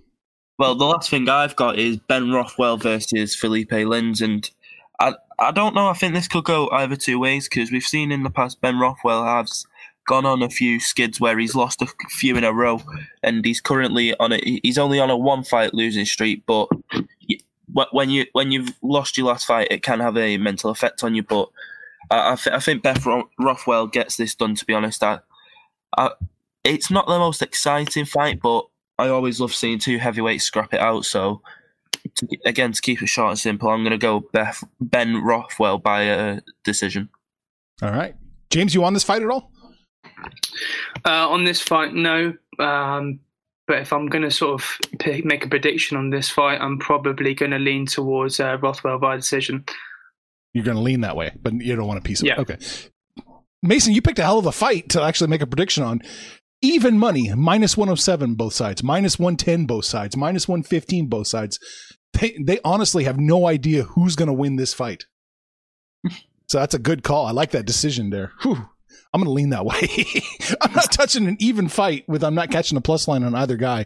Well, 0.61 0.75
the 0.75 0.85
last 0.85 1.09
thing 1.09 1.27
I've 1.27 1.55
got 1.55 1.79
is 1.79 1.97
Ben 1.97 2.31
Rothwell 2.31 2.77
versus 2.77 3.33
Felipe 3.33 3.71
Lins, 3.71 4.21
and 4.21 4.47
I 4.99 5.15
I 5.39 5.49
don't 5.49 5.73
know. 5.73 5.87
I 5.87 5.93
think 5.93 6.13
this 6.13 6.27
could 6.27 6.43
go 6.43 6.69
either 6.69 6.95
two 6.95 7.17
ways 7.17 7.49
because 7.49 7.71
we've 7.71 7.81
seen 7.81 8.11
in 8.11 8.21
the 8.21 8.29
past 8.29 8.61
Ben 8.61 8.77
Rothwell 8.77 9.25
has 9.25 9.65
gone 10.07 10.27
on 10.27 10.43
a 10.43 10.51
few 10.51 10.79
skids 10.79 11.19
where 11.19 11.39
he's 11.39 11.55
lost 11.55 11.81
a 11.81 11.87
few 12.11 12.37
in 12.37 12.43
a 12.43 12.53
row, 12.53 12.79
and 13.23 13.43
he's 13.43 13.59
currently 13.59 14.13
on 14.17 14.33
a 14.33 14.59
he's 14.61 14.77
only 14.77 14.99
on 14.99 15.09
a 15.09 15.17
one 15.17 15.43
fight 15.43 15.73
losing 15.73 16.05
streak. 16.05 16.45
But 16.45 16.69
when 17.91 18.11
you 18.11 18.27
when 18.33 18.51
you've 18.51 18.69
lost 18.83 19.17
your 19.17 19.29
last 19.29 19.47
fight, 19.47 19.69
it 19.71 19.81
can 19.81 19.99
have 19.99 20.15
a 20.15 20.37
mental 20.37 20.69
effect 20.69 21.03
on 21.03 21.15
you. 21.15 21.23
But 21.23 21.49
I 22.11 22.33
I, 22.33 22.35
th- 22.35 22.55
I 22.55 22.59
think 22.59 22.83
Beth 22.83 23.03
Rothwell 23.39 23.87
gets 23.87 24.15
this 24.15 24.35
done. 24.35 24.53
To 24.53 24.65
be 24.65 24.75
honest, 24.75 25.03
I, 25.03 25.21
I 25.97 26.11
it's 26.63 26.91
not 26.91 27.07
the 27.07 27.17
most 27.17 27.41
exciting 27.41 28.05
fight, 28.05 28.39
but 28.39 28.67
I 28.97 29.07
always 29.09 29.39
love 29.39 29.53
seeing 29.53 29.79
two 29.79 29.97
heavyweights 29.97 30.43
scrap 30.43 30.73
it 30.73 30.79
out. 30.79 31.05
So, 31.05 31.41
to, 32.15 32.27
again, 32.45 32.71
to 32.71 32.81
keep 32.81 33.01
it 33.01 33.07
short 33.07 33.29
and 33.31 33.39
simple, 33.39 33.69
I'm 33.69 33.83
going 33.83 33.91
to 33.91 33.97
go 33.97 34.19
Beth, 34.33 34.63
Ben 34.79 35.23
Rothwell 35.23 35.77
by 35.79 36.03
a 36.03 36.41
decision. 36.63 37.09
All 37.81 37.91
right. 37.91 38.15
James, 38.49 38.73
you 38.75 38.83
on 38.83 38.93
this 38.93 39.03
fight 39.03 39.21
at 39.23 39.29
all? 39.29 39.51
Uh, 41.05 41.29
on 41.29 41.43
this 41.43 41.61
fight, 41.61 41.93
no. 41.93 42.33
Um, 42.59 43.19
but 43.67 43.79
if 43.79 43.93
I'm 43.93 44.07
going 44.07 44.23
to 44.23 44.31
sort 44.31 44.61
of 44.61 44.77
pick, 44.99 45.23
make 45.25 45.45
a 45.45 45.49
prediction 45.49 45.97
on 45.97 46.09
this 46.09 46.29
fight, 46.29 46.59
I'm 46.61 46.77
probably 46.77 47.33
going 47.33 47.51
to 47.51 47.59
lean 47.59 47.85
towards 47.85 48.39
uh, 48.39 48.57
Rothwell 48.61 48.99
by 48.99 49.15
decision. 49.15 49.63
You're 50.53 50.65
going 50.65 50.77
to 50.77 50.83
lean 50.83 51.01
that 51.01 51.15
way, 51.15 51.31
but 51.41 51.53
you 51.53 51.75
don't 51.75 51.87
want 51.87 51.99
a 51.99 52.03
piece 52.03 52.21
of 52.21 52.27
Yeah. 52.27 52.33
it. 52.33 52.39
Okay. 52.41 52.57
Mason, 53.63 53.93
you 53.93 54.01
picked 54.01 54.19
a 54.19 54.23
hell 54.23 54.39
of 54.39 54.45
a 54.47 54.51
fight 54.51 54.89
to 54.89 55.01
actually 55.01 55.29
make 55.29 55.41
a 55.41 55.47
prediction 55.47 55.83
on. 55.83 56.01
Even 56.61 56.97
money, 56.97 57.33
minus 57.35 57.75
107 57.75 58.35
both 58.35 58.53
sides, 58.53 58.83
minus 58.83 59.17
110 59.17 59.65
both 59.65 59.85
sides, 59.85 60.15
minus 60.15 60.47
115 60.47 61.07
both 61.07 61.27
sides. 61.27 61.59
They, 62.13 62.37
they 62.43 62.59
honestly 62.63 63.05
have 63.05 63.19
no 63.19 63.47
idea 63.47 63.83
who's 63.83 64.15
going 64.15 64.27
to 64.27 64.33
win 64.33 64.57
this 64.57 64.73
fight. 64.73 65.05
so 66.47 66.59
that's 66.59 66.75
a 66.75 66.79
good 66.79 67.03
call. 67.03 67.25
I 67.25 67.31
like 67.31 67.51
that 67.51 67.65
decision 67.65 68.09
there. 68.11 68.33
Whew. 68.41 68.67
I'm 69.13 69.21
going 69.21 69.25
to 69.25 69.31
lean 69.31 69.49
that 69.49 69.65
way. 69.65 70.05
I'm 70.61 70.73
not 70.73 70.91
touching 70.91 71.27
an 71.27 71.37
even 71.39 71.67
fight 71.67 72.07
with 72.07 72.23
I'm 72.23 72.35
not 72.35 72.51
catching 72.51 72.77
a 72.77 72.81
plus 72.81 73.07
line 73.07 73.23
on 73.23 73.35
either 73.35 73.57
guy. 73.57 73.85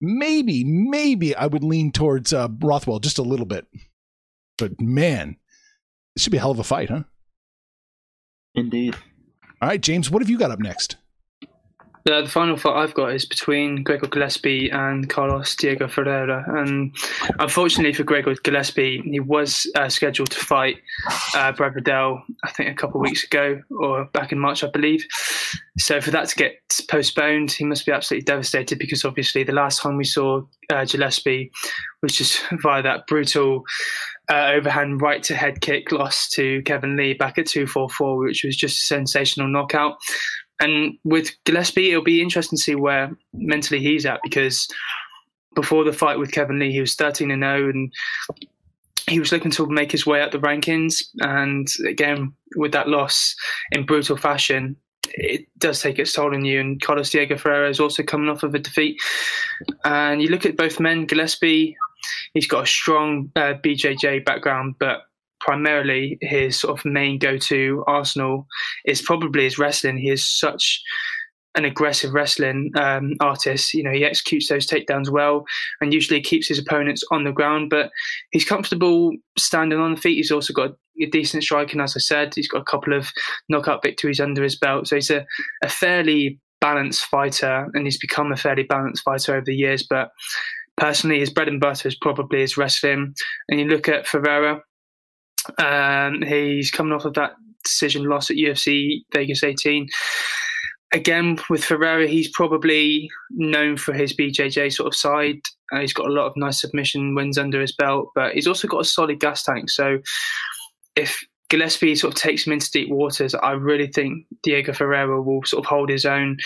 Maybe, 0.00 0.64
maybe 0.64 1.34
I 1.34 1.46
would 1.46 1.64
lean 1.64 1.90
towards 1.90 2.32
uh, 2.32 2.48
Rothwell 2.60 3.00
just 3.00 3.18
a 3.18 3.22
little 3.22 3.46
bit. 3.46 3.66
But 4.58 4.80
man, 4.80 5.36
this 6.14 6.22
should 6.22 6.32
be 6.32 6.38
a 6.38 6.40
hell 6.40 6.50
of 6.50 6.58
a 6.58 6.64
fight, 6.64 6.90
huh? 6.90 7.04
Indeed. 8.54 8.94
All 9.60 9.68
right, 9.68 9.80
James, 9.80 10.10
what 10.10 10.22
have 10.22 10.30
you 10.30 10.38
got 10.38 10.50
up 10.50 10.58
next? 10.58 10.96
Uh, 12.06 12.22
the 12.22 12.28
final 12.28 12.56
fight 12.56 12.76
I've 12.76 12.94
got 12.94 13.12
is 13.12 13.24
between 13.24 13.82
Gregor 13.82 14.06
Gillespie 14.06 14.70
and 14.70 15.08
Carlos 15.08 15.56
Diego 15.56 15.88
Ferreira. 15.88 16.44
And 16.56 16.94
unfortunately 17.40 17.92
for 17.92 18.04
Gregor 18.04 18.34
Gillespie, 18.44 19.02
he 19.02 19.18
was 19.18 19.68
uh, 19.74 19.88
scheduled 19.88 20.30
to 20.30 20.38
fight 20.38 20.76
uh, 21.34 21.50
Brad 21.52 21.74
Riddell, 21.74 22.22
I 22.44 22.52
think, 22.52 22.70
a 22.70 22.74
couple 22.74 23.00
of 23.00 23.02
weeks 23.02 23.24
ago, 23.24 23.60
or 23.70 24.04
back 24.12 24.30
in 24.30 24.38
March, 24.38 24.62
I 24.62 24.68
believe. 24.68 25.04
So 25.78 26.00
for 26.00 26.12
that 26.12 26.28
to 26.28 26.36
get 26.36 26.60
postponed, 26.88 27.50
he 27.50 27.64
must 27.64 27.84
be 27.84 27.92
absolutely 27.92 28.24
devastated 28.24 28.78
because 28.78 29.04
obviously 29.04 29.42
the 29.42 29.52
last 29.52 29.82
time 29.82 29.96
we 29.96 30.04
saw 30.04 30.42
uh, 30.70 30.84
Gillespie 30.84 31.50
was 32.02 32.12
just 32.12 32.40
via 32.62 32.82
that 32.82 33.08
brutal 33.08 33.64
uh, 34.30 34.52
overhand 34.54 35.02
right 35.02 35.22
to 35.24 35.34
head 35.34 35.60
kick 35.60 35.92
loss 35.92 36.28
to 36.30 36.62
Kevin 36.62 36.96
Lee 36.96 37.14
back 37.14 37.38
at 37.38 37.46
244, 37.46 38.18
which 38.18 38.44
was 38.44 38.56
just 38.56 38.78
a 38.78 38.86
sensational 38.86 39.48
knockout. 39.48 39.96
And 40.60 40.98
with 41.04 41.32
Gillespie, 41.44 41.90
it'll 41.90 42.02
be 42.02 42.22
interesting 42.22 42.56
to 42.56 42.62
see 42.62 42.74
where 42.74 43.10
mentally 43.34 43.80
he's 43.80 44.06
at 44.06 44.20
because 44.22 44.68
before 45.54 45.84
the 45.84 45.92
fight 45.92 46.18
with 46.18 46.32
Kevin 46.32 46.58
Lee, 46.58 46.72
he 46.72 46.80
was 46.80 46.94
13 46.94 47.30
and 47.30 47.42
0 47.42 47.70
and 47.70 47.92
he 49.08 49.20
was 49.20 49.32
looking 49.32 49.50
to 49.52 49.66
make 49.66 49.92
his 49.92 50.06
way 50.06 50.20
up 50.20 50.32
the 50.32 50.38
rankings. 50.38 51.02
And 51.20 51.68
again, 51.86 52.32
with 52.56 52.72
that 52.72 52.88
loss 52.88 53.34
in 53.72 53.86
brutal 53.86 54.16
fashion, 54.16 54.76
it 55.14 55.46
does 55.58 55.80
take 55.80 55.98
its 55.98 56.12
toll 56.12 56.34
on 56.34 56.44
you. 56.44 56.60
And 56.60 56.80
Carlos 56.80 57.10
Diego 57.10 57.36
Ferreira 57.36 57.70
is 57.70 57.80
also 57.80 58.02
coming 58.02 58.28
off 58.28 58.42
of 58.42 58.54
a 58.54 58.58
defeat. 58.58 59.00
And 59.84 60.20
you 60.20 60.28
look 60.28 60.44
at 60.44 60.56
both 60.56 60.80
men, 60.80 61.06
Gillespie, 61.06 61.76
he's 62.34 62.48
got 62.48 62.64
a 62.64 62.66
strong 62.66 63.30
uh, 63.36 63.54
BJJ 63.64 64.24
background, 64.24 64.74
but 64.78 65.02
primarily 65.46 66.18
his 66.20 66.58
sort 66.58 66.76
of 66.76 66.84
main 66.84 67.18
go-to 67.18 67.84
arsenal 67.86 68.46
is 68.84 69.00
probably 69.00 69.44
his 69.44 69.58
wrestling. 69.58 69.96
He 69.96 70.10
is 70.10 70.28
such 70.28 70.82
an 71.54 71.64
aggressive 71.64 72.12
wrestling 72.12 72.72
um, 72.76 73.14
artist. 73.20 73.72
You 73.72 73.84
know, 73.84 73.92
he 73.92 74.04
executes 74.04 74.48
those 74.48 74.66
takedowns 74.66 75.08
well 75.08 75.44
and 75.80 75.94
usually 75.94 76.20
keeps 76.20 76.48
his 76.48 76.58
opponents 76.58 77.04
on 77.12 77.22
the 77.22 77.32
ground, 77.32 77.70
but 77.70 77.90
he's 78.32 78.44
comfortable 78.44 79.12
standing 79.38 79.78
on 79.78 79.94
the 79.94 80.00
feet. 80.00 80.16
He's 80.16 80.32
also 80.32 80.52
got 80.52 80.72
a 81.00 81.06
decent 81.06 81.44
striking, 81.44 81.80
as 81.80 81.96
I 81.96 82.00
said. 82.00 82.34
He's 82.34 82.48
got 82.48 82.62
a 82.62 82.70
couple 82.70 82.92
of 82.92 83.08
knockout 83.48 83.82
victories 83.82 84.20
under 84.20 84.42
his 84.42 84.56
belt. 84.56 84.88
So 84.88 84.96
he's 84.96 85.10
a, 85.10 85.24
a 85.62 85.68
fairly 85.68 86.40
balanced 86.60 87.04
fighter 87.04 87.68
and 87.72 87.86
he's 87.86 87.98
become 87.98 88.32
a 88.32 88.36
fairly 88.36 88.64
balanced 88.64 89.04
fighter 89.04 89.36
over 89.36 89.44
the 89.44 89.54
years. 89.54 89.86
But 89.88 90.10
personally, 90.76 91.20
his 91.20 91.30
bread 91.30 91.48
and 91.48 91.60
butter 91.60 91.86
is 91.86 91.96
probably 91.96 92.40
his 92.40 92.56
wrestling. 92.56 93.14
And 93.48 93.60
you 93.60 93.66
look 93.66 93.88
at 93.88 94.08
Ferreira, 94.08 94.60
um, 95.58 96.22
he's 96.22 96.70
coming 96.70 96.92
off 96.92 97.04
of 97.04 97.14
that 97.14 97.32
decision 97.64 98.04
loss 98.04 98.30
at 98.30 98.36
UFC 98.36 99.00
Vegas 99.12 99.42
18 99.42 99.88
again 100.92 101.38
with 101.50 101.64
Ferreira, 101.64 102.06
he's 102.06 102.30
probably 102.30 103.08
known 103.30 103.76
for 103.76 103.92
his 103.92 104.14
BJJ 104.14 104.72
sort 104.72 104.88
of 104.88 104.94
side. 104.94 105.40
Uh, 105.72 105.80
he's 105.80 105.92
got 105.92 106.06
a 106.06 106.12
lot 106.12 106.26
of 106.26 106.36
nice 106.36 106.60
submission 106.60 107.14
wins 107.14 107.38
under 107.38 107.60
his 107.60 107.74
belt, 107.74 108.10
but 108.14 108.34
he's 108.34 108.46
also 108.46 108.68
got 108.68 108.80
a 108.80 108.84
solid 108.84 109.20
gas 109.20 109.42
tank. 109.42 109.68
So 109.70 109.98
if 110.94 111.20
Gillespie 111.48 111.94
sort 111.94 112.14
of 112.14 112.20
takes 112.20 112.46
him 112.46 112.52
into 112.52 112.70
deep 112.70 112.90
waters, 112.90 113.34
I 113.34 113.52
really 113.52 113.86
think 113.86 114.26
Diego 114.42 114.72
Ferreira 114.72 115.22
will 115.22 115.44
sort 115.44 115.64
of 115.64 115.68
hold 115.68 115.90
his 115.90 116.04
own 116.04 116.38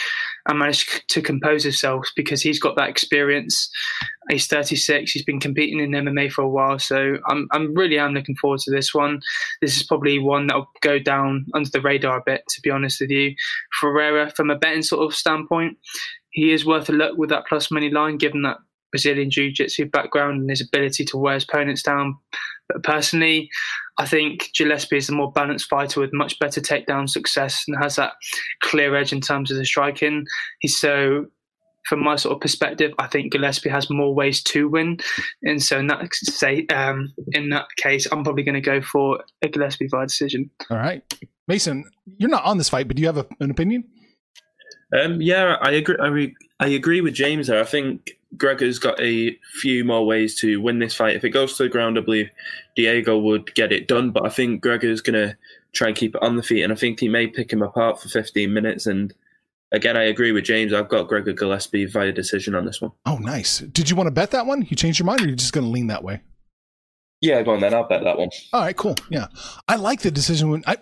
and 0.46 0.58
manage 0.58 1.06
to 1.06 1.22
compose 1.22 1.62
himself 1.62 2.06
because 2.16 2.42
he's 2.42 2.60
got 2.60 2.76
that 2.76 2.90
experience. 2.90 3.70
He's 4.28 4.46
36. 4.46 5.10
He's 5.10 5.24
been 5.24 5.40
competing 5.40 5.80
in 5.80 5.90
MMA 5.90 6.30
for 6.30 6.42
a 6.42 6.48
while, 6.48 6.78
so 6.78 7.16
I'm 7.26 7.48
I'm 7.52 7.74
really 7.74 7.98
am 7.98 8.12
looking 8.12 8.36
forward 8.36 8.60
to 8.60 8.70
this 8.70 8.94
one. 8.94 9.20
This 9.62 9.76
is 9.76 9.82
probably 9.84 10.18
one 10.18 10.46
that'll 10.46 10.70
go 10.82 10.98
down 10.98 11.46
under 11.54 11.70
the 11.70 11.80
radar 11.80 12.18
a 12.18 12.22
bit, 12.24 12.44
to 12.48 12.60
be 12.60 12.70
honest 12.70 13.00
with 13.00 13.10
you. 13.10 13.34
Ferreira, 13.80 14.30
from 14.30 14.50
a 14.50 14.58
betting 14.58 14.82
sort 14.82 15.04
of 15.04 15.16
standpoint, 15.16 15.78
he 16.30 16.52
is 16.52 16.66
worth 16.66 16.90
a 16.90 16.92
look 16.92 17.16
with 17.16 17.30
that 17.30 17.46
plus 17.48 17.70
money 17.70 17.90
line, 17.90 18.18
given 18.18 18.42
that 18.42 18.58
Brazilian 18.90 19.30
Jiu 19.30 19.50
Jitsu 19.52 19.86
background 19.86 20.40
and 20.40 20.50
his 20.50 20.60
ability 20.60 21.04
to 21.06 21.16
wear 21.16 21.34
his 21.34 21.44
opponents 21.44 21.82
down. 21.82 22.16
But 22.68 22.82
personally, 22.82 23.50
I 24.00 24.06
think 24.06 24.48
Gillespie 24.56 24.96
is 24.96 25.10
a 25.10 25.12
more 25.12 25.30
balanced 25.30 25.68
fighter 25.68 26.00
with 26.00 26.14
much 26.14 26.38
better 26.38 26.62
takedown 26.62 27.06
success 27.06 27.62
and 27.68 27.76
has 27.82 27.96
that 27.96 28.14
clear 28.62 28.96
edge 28.96 29.12
in 29.12 29.20
terms 29.20 29.50
of 29.50 29.58
the 29.58 29.64
striking. 29.66 30.24
He's 30.60 30.80
so, 30.80 31.26
from 31.86 32.02
my 32.02 32.16
sort 32.16 32.34
of 32.34 32.40
perspective, 32.40 32.92
I 32.98 33.08
think 33.08 33.30
Gillespie 33.30 33.68
has 33.68 33.90
more 33.90 34.14
ways 34.14 34.42
to 34.44 34.70
win, 34.70 35.00
and 35.42 35.62
so 35.62 35.78
in 35.78 35.88
that 35.88 36.14
say, 36.14 36.66
um, 36.68 37.12
in 37.32 37.50
that 37.50 37.66
case, 37.76 38.08
I'm 38.10 38.24
probably 38.24 38.42
going 38.42 38.54
to 38.54 38.62
go 38.62 38.80
for 38.80 39.22
a 39.42 39.48
Gillespie 39.48 39.88
via 39.90 40.06
decision. 40.06 40.50
All 40.70 40.78
right, 40.78 41.02
Mason, 41.46 41.84
you're 42.16 42.30
not 42.30 42.44
on 42.44 42.56
this 42.56 42.70
fight, 42.70 42.88
but 42.88 42.96
do 42.96 43.02
you 43.02 43.08
have 43.08 43.18
a, 43.18 43.26
an 43.40 43.50
opinion? 43.50 43.84
Um, 44.98 45.20
yeah, 45.20 45.56
I 45.60 45.72
agree. 45.72 45.96
I, 46.00 46.06
re- 46.06 46.36
I 46.58 46.68
agree 46.68 47.02
with 47.02 47.12
James 47.12 47.48
there. 47.48 47.60
I 47.60 47.66
think 47.66 48.12
Gregor's 48.36 48.78
got 48.78 49.00
a 49.00 49.36
few 49.60 49.84
more 49.84 50.06
ways 50.06 50.38
to 50.40 50.60
win 50.60 50.78
this 50.78 50.94
fight. 50.94 51.16
If 51.16 51.24
it 51.24 51.30
goes 51.30 51.56
to 51.56 51.64
the 51.64 51.68
ground, 51.68 51.98
I 51.98 52.02
believe 52.02 52.30
Diego 52.76 53.18
would 53.18 53.54
get 53.54 53.72
it 53.72 53.88
done. 53.88 54.10
But 54.10 54.24
I 54.24 54.28
think 54.28 54.62
Gregor's 54.62 55.00
going 55.00 55.14
to 55.28 55.36
try 55.72 55.88
and 55.88 55.96
keep 55.96 56.14
it 56.14 56.22
on 56.22 56.36
the 56.36 56.42
feet, 56.42 56.62
and 56.62 56.72
I 56.72 56.76
think 56.76 57.00
he 57.00 57.08
may 57.08 57.26
pick 57.26 57.52
him 57.52 57.62
apart 57.62 58.00
for 58.00 58.08
15 58.08 58.52
minutes. 58.52 58.86
And 58.86 59.12
again, 59.72 59.96
I 59.96 60.04
agree 60.04 60.32
with 60.32 60.44
James. 60.44 60.72
I've 60.72 60.88
got 60.88 61.08
Gregor 61.08 61.32
Gillespie 61.32 61.86
via 61.86 62.12
decision 62.12 62.54
on 62.54 62.64
this 62.64 62.80
one. 62.80 62.92
Oh, 63.06 63.16
nice. 63.16 63.58
Did 63.58 63.90
you 63.90 63.96
want 63.96 64.06
to 64.06 64.12
bet 64.12 64.30
that 64.30 64.46
one? 64.46 64.62
You 64.68 64.76
changed 64.76 64.98
your 64.98 65.06
mind, 65.06 65.22
or 65.22 65.26
you're 65.26 65.36
just 65.36 65.52
going 65.52 65.66
to 65.66 65.70
lean 65.70 65.88
that 65.88 66.04
way? 66.04 66.20
Yeah, 67.20 67.42
go 67.42 67.52
on 67.52 67.60
then. 67.60 67.74
I'll 67.74 67.86
bet 67.86 68.02
that 68.04 68.18
one. 68.18 68.30
All 68.52 68.62
right, 68.62 68.76
cool. 68.76 68.94
Yeah, 69.10 69.26
I 69.68 69.76
like 69.76 70.00
the 70.00 70.10
decision 70.10 70.48
when 70.50 70.62
I 70.66 70.78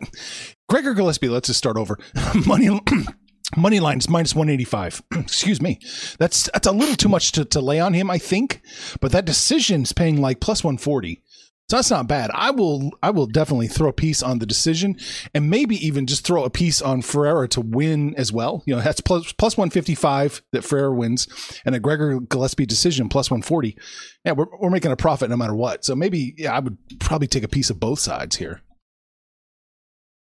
Gregor 0.68 0.94
Gillespie. 0.94 1.28
Let's 1.28 1.48
just 1.48 1.58
start 1.58 1.76
over. 1.76 1.98
Money 2.46 2.68
Money 3.56 3.80
line 3.80 3.98
is 3.98 4.08
minus 4.08 4.34
185. 4.34 5.02
Excuse 5.16 5.62
me. 5.62 5.78
That's 6.18 6.50
that's 6.52 6.66
a 6.66 6.72
little 6.72 6.96
too 6.96 7.08
much 7.08 7.32
to, 7.32 7.44
to 7.46 7.60
lay 7.60 7.80
on 7.80 7.94
him, 7.94 8.10
I 8.10 8.18
think. 8.18 8.60
But 9.00 9.12
that 9.12 9.24
decision 9.24 9.82
is 9.82 9.92
paying 9.92 10.20
like 10.20 10.40
plus 10.40 10.62
140. 10.62 11.22
So 11.70 11.76
that's 11.76 11.90
not 11.90 12.08
bad. 12.08 12.30
I 12.32 12.50
will 12.50 12.90
I 13.02 13.10
will 13.10 13.26
definitely 13.26 13.68
throw 13.68 13.90
a 13.90 13.92
piece 13.92 14.22
on 14.22 14.38
the 14.38 14.46
decision 14.46 14.96
and 15.34 15.50
maybe 15.50 15.76
even 15.86 16.06
just 16.06 16.26
throw 16.26 16.44
a 16.44 16.50
piece 16.50 16.80
on 16.80 17.02
Ferreira 17.02 17.46
to 17.48 17.60
win 17.60 18.14
as 18.16 18.32
well. 18.32 18.62
You 18.66 18.76
know, 18.76 18.80
that's 18.80 19.02
plus 19.02 19.32
plus 19.32 19.56
155 19.58 20.40
that 20.52 20.64
Ferreira 20.64 20.94
wins 20.94 21.28
and 21.66 21.74
a 21.74 21.80
Gregor 21.80 22.20
Gillespie 22.20 22.64
decision 22.64 23.10
plus 23.10 23.30
140. 23.30 23.76
Yeah, 24.24 24.32
we're, 24.32 24.46
we're 24.58 24.70
making 24.70 24.92
a 24.92 24.96
profit 24.96 25.28
no 25.28 25.36
matter 25.36 25.54
what. 25.54 25.84
So 25.84 25.94
maybe 25.94 26.34
yeah, 26.38 26.54
I 26.54 26.60
would 26.60 26.78
probably 27.00 27.28
take 27.28 27.44
a 27.44 27.48
piece 27.48 27.68
of 27.68 27.78
both 27.78 27.98
sides 27.98 28.36
here. 28.36 28.62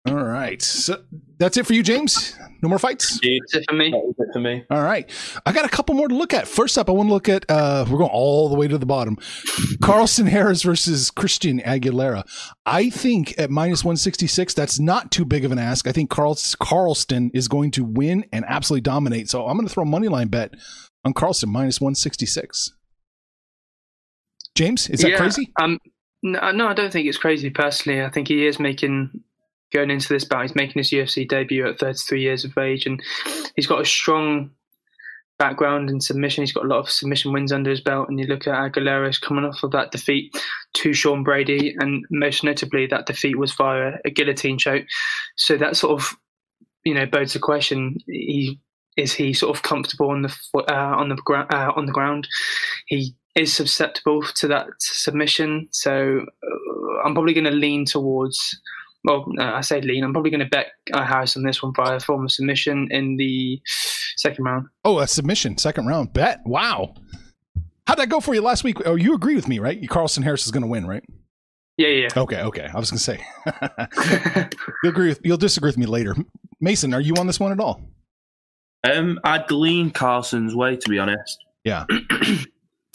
All 0.06 0.14
right. 0.14 0.62
So 0.62 1.02
that's 1.38 1.56
it 1.56 1.66
for 1.66 1.72
you, 1.74 1.82
James. 1.82 2.38
No 2.62 2.68
more 2.68 2.78
fights. 2.78 3.20
That's 3.20 3.54
it 3.54 3.64
for 3.68 3.74
me. 3.74 3.90
That 3.90 3.98
was 3.98 4.14
it 4.18 4.28
for 4.32 4.38
me. 4.40 4.64
All 4.70 4.82
right. 4.82 5.10
I 5.44 5.52
got 5.52 5.64
a 5.64 5.68
couple 5.68 5.94
more 5.94 6.08
to 6.08 6.14
look 6.14 6.32
at. 6.32 6.46
First 6.46 6.78
up, 6.78 6.88
I 6.88 6.92
want 6.92 7.08
to 7.08 7.12
look 7.12 7.28
at 7.28 7.44
uh 7.50 7.84
we're 7.90 7.98
going 7.98 8.10
all 8.10 8.48
the 8.48 8.54
way 8.56 8.68
to 8.68 8.78
the 8.78 8.86
bottom. 8.86 9.16
Carlston 9.82 10.28
Harris 10.28 10.62
versus 10.62 11.10
Christian 11.10 11.60
Aguilera. 11.60 12.24
I 12.64 12.88
think 12.90 13.34
at 13.38 13.50
minus 13.50 13.84
166, 13.84 14.54
that's 14.54 14.78
not 14.78 15.10
too 15.10 15.24
big 15.24 15.44
of 15.44 15.52
an 15.52 15.58
ask. 15.58 15.86
I 15.86 15.92
think 15.92 16.08
Carl 16.08 16.34
Carlston 16.34 17.30
is 17.34 17.48
going 17.48 17.72
to 17.72 17.84
win 17.84 18.24
and 18.32 18.44
absolutely 18.46 18.82
dominate. 18.82 19.28
So 19.28 19.46
I'm 19.46 19.56
going 19.56 19.66
to 19.66 19.72
throw 19.72 19.82
a 19.82 19.86
money 19.86 20.08
line 20.08 20.28
bet 20.28 20.54
on 21.04 21.12
Carlson 21.12 21.50
minus 21.50 21.80
166. 21.80 22.72
James, 24.54 24.88
is 24.88 25.00
that 25.00 25.10
Yeah, 25.10 25.18
crazy? 25.18 25.52
Um, 25.60 25.78
no, 26.22 26.50
no, 26.52 26.68
I 26.68 26.74
don't 26.74 26.92
think 26.92 27.06
it's 27.06 27.18
crazy 27.18 27.50
personally. 27.50 28.02
I 28.02 28.08
think 28.08 28.28
he 28.28 28.46
is 28.46 28.58
making 28.58 29.10
going 29.72 29.90
into 29.90 30.08
this 30.08 30.24
bout. 30.24 30.42
He's 30.42 30.54
making 30.54 30.80
his 30.80 30.90
UFC 30.90 31.28
debut 31.28 31.66
at 31.66 31.78
33 31.78 32.20
years 32.20 32.44
of 32.44 32.56
age, 32.58 32.86
and 32.86 33.02
he's 33.54 33.66
got 33.66 33.80
a 33.80 33.84
strong 33.84 34.50
background 35.38 35.90
in 35.90 36.00
submission. 36.00 36.42
He's 36.42 36.52
got 36.52 36.64
a 36.64 36.68
lot 36.68 36.78
of 36.78 36.90
submission 36.90 37.32
wins 37.32 37.52
under 37.52 37.70
his 37.70 37.80
belt. 37.80 38.08
And 38.08 38.18
you 38.18 38.26
look 38.26 38.46
at 38.46 38.54
Aguilera 38.54 39.06
he's 39.06 39.18
coming 39.18 39.44
off 39.44 39.62
of 39.62 39.72
that 39.72 39.90
defeat 39.90 40.34
to 40.74 40.92
Sean 40.92 41.22
Brady, 41.22 41.74
and 41.78 42.04
most 42.10 42.44
notably 42.44 42.86
that 42.86 43.06
defeat 43.06 43.38
was 43.38 43.52
via 43.54 43.94
a 44.04 44.10
guillotine 44.10 44.58
choke. 44.58 44.84
So 45.36 45.56
that 45.56 45.76
sort 45.76 46.00
of 46.00 46.16
you 46.84 46.94
know 46.94 47.06
bodes 47.06 47.32
the 47.32 47.38
question: 47.38 47.96
he 48.06 48.60
is 48.96 49.12
he 49.12 49.32
sort 49.32 49.54
of 49.56 49.62
comfortable 49.62 50.10
on 50.10 50.22
the 50.22 50.34
uh, 50.54 50.96
on 50.96 51.08
the 51.08 51.16
ground 51.16 51.52
uh, 51.52 51.72
on 51.76 51.86
the 51.86 51.92
ground? 51.92 52.28
He 52.86 53.14
is 53.34 53.52
susceptible 53.52 54.22
to 54.36 54.48
that 54.48 54.66
submission, 54.78 55.68
so 55.72 56.24
uh, 56.42 57.02
I'm 57.04 57.14
probably 57.14 57.34
going 57.34 57.44
to 57.44 57.50
lean 57.50 57.84
towards. 57.84 58.58
Well, 59.06 59.24
uh, 59.38 59.44
I 59.44 59.60
say 59.60 59.80
lean. 59.80 60.02
I'm 60.02 60.12
probably 60.12 60.30
going 60.30 60.40
to 60.40 60.46
bet 60.46 60.66
uh, 60.92 61.04
Harris 61.04 61.36
on 61.36 61.44
this 61.44 61.62
one 61.62 61.72
via 61.74 62.00
form 62.00 62.24
of 62.24 62.32
submission 62.32 62.88
in 62.90 63.16
the 63.16 63.60
second 64.16 64.44
round. 64.44 64.66
Oh, 64.84 64.98
a 64.98 65.06
submission, 65.06 65.56
second 65.58 65.86
round 65.86 66.12
bet. 66.12 66.40
Wow. 66.44 66.94
How'd 67.86 67.98
that 67.98 68.08
go 68.08 68.18
for 68.18 68.34
you 68.34 68.40
last 68.40 68.64
week? 68.64 68.78
Oh, 68.84 68.96
you 68.96 69.14
agree 69.14 69.36
with 69.36 69.46
me, 69.46 69.60
right? 69.60 69.80
Carlston 69.82 70.24
Harris 70.24 70.44
is 70.44 70.50
going 70.50 70.64
to 70.64 70.68
win, 70.68 70.88
right? 70.88 71.04
Yeah, 71.76 71.88
yeah. 71.88 72.08
Okay, 72.16 72.40
okay. 72.40 72.68
I 72.72 72.78
was 72.78 72.90
going 72.90 72.98
to 72.98 73.04
say 73.04 73.24
you'll 74.82 74.92
agree. 74.92 75.08
With, 75.10 75.20
you'll 75.22 75.36
disagree 75.36 75.68
with 75.68 75.78
me 75.78 75.86
later. 75.86 76.16
Mason, 76.60 76.92
are 76.92 77.00
you 77.00 77.14
on 77.16 77.28
this 77.28 77.38
one 77.38 77.52
at 77.52 77.60
all? 77.60 77.82
Um, 78.82 79.20
I'd 79.22 79.50
lean 79.50 79.90
Carson's 79.90 80.54
way, 80.54 80.76
to 80.76 80.88
be 80.88 80.98
honest. 80.98 81.38
Yeah, 81.64 81.84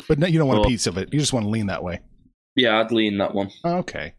but 0.07 0.17
no, 0.17 0.27
you 0.27 0.39
don't 0.39 0.47
want 0.47 0.65
a 0.65 0.67
piece 0.67 0.87
of 0.87 0.97
it. 0.97 1.13
You 1.13 1.19
just 1.19 1.31
want 1.31 1.45
to 1.45 1.49
lean 1.49 1.67
that 1.67 1.83
way. 1.83 1.99
Yeah, 2.55 2.79
I'd 2.79 2.91
lean 2.91 3.17
that 3.19 3.35
one. 3.35 3.51
Okay. 3.63 4.13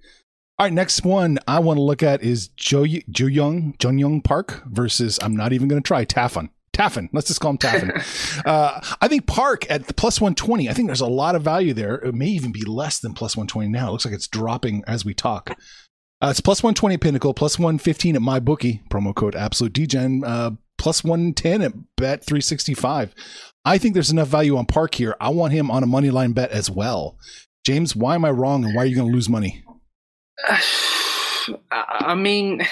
All 0.62 0.66
right, 0.66 0.72
next 0.72 1.04
one 1.04 1.40
I 1.48 1.58
want 1.58 1.78
to 1.78 1.82
look 1.82 2.04
at 2.04 2.22
is 2.22 2.46
Jo 2.46 2.86
Jo 3.10 3.26
Young 3.26 3.74
Jun 3.80 3.98
Young 3.98 4.20
Park 4.20 4.62
versus 4.66 5.18
I'm 5.20 5.34
not 5.34 5.52
even 5.52 5.66
going 5.66 5.82
to 5.82 5.84
try 5.84 6.04
Taffin. 6.04 6.50
Taffin, 6.72 7.08
let's 7.12 7.26
just 7.26 7.40
call 7.40 7.50
him 7.50 7.58
Taffin. 7.58 7.90
uh, 8.46 8.80
I 9.00 9.08
think 9.08 9.26
Park 9.26 9.68
at 9.68 9.88
the 9.88 9.92
plus 9.92 10.20
120. 10.20 10.68
I 10.68 10.72
think 10.72 10.86
there's 10.86 11.00
a 11.00 11.06
lot 11.08 11.34
of 11.34 11.42
value 11.42 11.74
there. 11.74 11.96
It 11.96 12.14
may 12.14 12.28
even 12.28 12.52
be 12.52 12.62
less 12.64 13.00
than 13.00 13.12
plus 13.12 13.36
120 13.36 13.70
now. 13.70 13.88
It 13.88 13.90
looks 13.90 14.04
like 14.04 14.14
it's 14.14 14.28
dropping 14.28 14.84
as 14.86 15.04
we 15.04 15.14
talk. 15.14 15.50
Uh, 16.22 16.28
it's 16.30 16.40
plus 16.40 16.62
120 16.62 16.94
at 16.94 17.00
Pinnacle, 17.00 17.34
plus 17.34 17.58
115 17.58 18.14
at 18.14 18.22
my 18.22 18.38
bookie. 18.38 18.82
Promo 18.88 19.12
code 19.12 19.34
Absolute 19.34 19.72
DGen. 19.72 20.22
Uh, 20.24 20.52
plus 20.78 21.02
110 21.02 21.62
at 21.62 21.72
Bet 21.96 22.24
365. 22.24 23.16
I 23.64 23.78
think 23.78 23.94
there's 23.94 24.12
enough 24.12 24.28
value 24.28 24.56
on 24.56 24.66
Park 24.66 24.94
here. 24.94 25.16
I 25.20 25.30
want 25.30 25.54
him 25.54 25.72
on 25.72 25.82
a 25.82 25.86
money 25.86 26.10
line 26.10 26.34
bet 26.34 26.52
as 26.52 26.70
well. 26.70 27.18
James, 27.66 27.96
why 27.96 28.14
am 28.14 28.24
I 28.24 28.30
wrong 28.30 28.64
and 28.64 28.76
why 28.76 28.84
are 28.84 28.86
you 28.86 28.94
going 28.94 29.08
to 29.08 29.12
lose 29.12 29.28
money? 29.28 29.64
I 31.70 32.14
mean, 32.14 32.62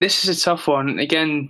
this 0.00 0.24
is 0.24 0.36
a 0.36 0.44
tough 0.44 0.66
one. 0.66 0.98
Again, 0.98 1.48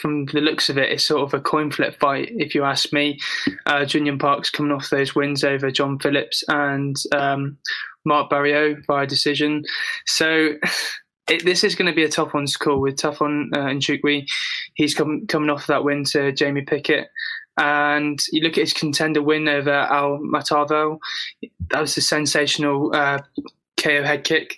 from 0.00 0.24
the 0.26 0.40
looks 0.40 0.68
of 0.68 0.78
it, 0.78 0.90
it's 0.90 1.04
sort 1.04 1.22
of 1.22 1.34
a 1.34 1.42
coin 1.42 1.70
flip 1.70 1.98
fight, 2.00 2.30
if 2.36 2.54
you 2.54 2.64
ask 2.64 2.92
me. 2.92 3.18
Uh, 3.66 3.84
Jun 3.84 4.18
Park's 4.18 4.50
coming 4.50 4.72
off 4.72 4.90
those 4.90 5.14
wins 5.14 5.44
over 5.44 5.70
John 5.70 5.98
Phillips 5.98 6.42
and 6.48 6.96
um, 7.12 7.58
Marc 8.04 8.30
Barriault 8.30 8.84
via 8.86 9.06
decision. 9.06 9.64
So 10.06 10.54
it, 11.28 11.44
this 11.44 11.62
is 11.64 11.74
going 11.74 11.90
to 11.90 11.94
be 11.94 12.04
a 12.04 12.08
tough 12.08 12.34
one 12.34 12.46
to 12.46 12.58
call 12.58 12.80
with 12.80 12.96
Tafon 12.96 13.54
uh, 13.54 13.66
Nchukwi. 13.66 14.26
He's 14.74 14.94
come, 14.94 15.26
coming 15.26 15.50
off 15.50 15.66
that 15.66 15.84
win 15.84 16.04
to 16.04 16.32
Jamie 16.32 16.62
Pickett. 16.62 17.08
And 17.58 18.18
you 18.32 18.42
look 18.42 18.52
at 18.52 18.62
his 18.62 18.72
contender 18.72 19.20
win 19.20 19.46
over 19.46 19.70
Al 19.70 20.18
Matavao. 20.18 20.98
That 21.68 21.80
was 21.82 21.96
a 21.98 22.00
sensational 22.00 22.90
uh, 22.94 23.18
KO 23.82 24.02
head 24.02 24.24
kick. 24.24 24.54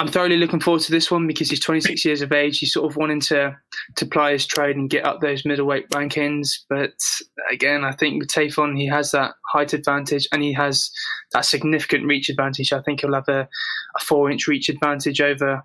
I'm 0.00 0.08
thoroughly 0.08 0.36
looking 0.36 0.60
forward 0.60 0.82
to 0.82 0.92
this 0.92 1.10
one 1.10 1.26
because 1.26 1.50
he's 1.50 1.58
26 1.58 2.04
years 2.04 2.22
of 2.22 2.30
age. 2.32 2.60
He's 2.60 2.72
sort 2.72 2.88
of 2.90 2.96
wanting 2.96 3.20
to 3.22 3.56
to 3.96 4.06
ply 4.06 4.32
his 4.32 4.46
trade 4.46 4.76
and 4.76 4.88
get 4.88 5.04
up 5.04 5.20
those 5.20 5.44
middleweight 5.44 5.90
rankings. 5.90 6.50
But 6.70 6.94
again, 7.50 7.84
I 7.84 7.92
think 7.92 8.20
with 8.20 8.30
Tafon, 8.30 8.78
he 8.78 8.86
has 8.86 9.10
that 9.10 9.34
height 9.52 9.72
advantage 9.72 10.28
and 10.32 10.42
he 10.42 10.52
has 10.52 10.90
that 11.32 11.44
significant 11.44 12.06
reach 12.06 12.28
advantage. 12.28 12.72
I 12.72 12.80
think 12.82 13.00
he'll 13.00 13.14
have 13.14 13.28
a, 13.28 13.48
a 13.96 14.04
four 14.04 14.30
inch 14.30 14.46
reach 14.46 14.68
advantage 14.68 15.20
over 15.20 15.64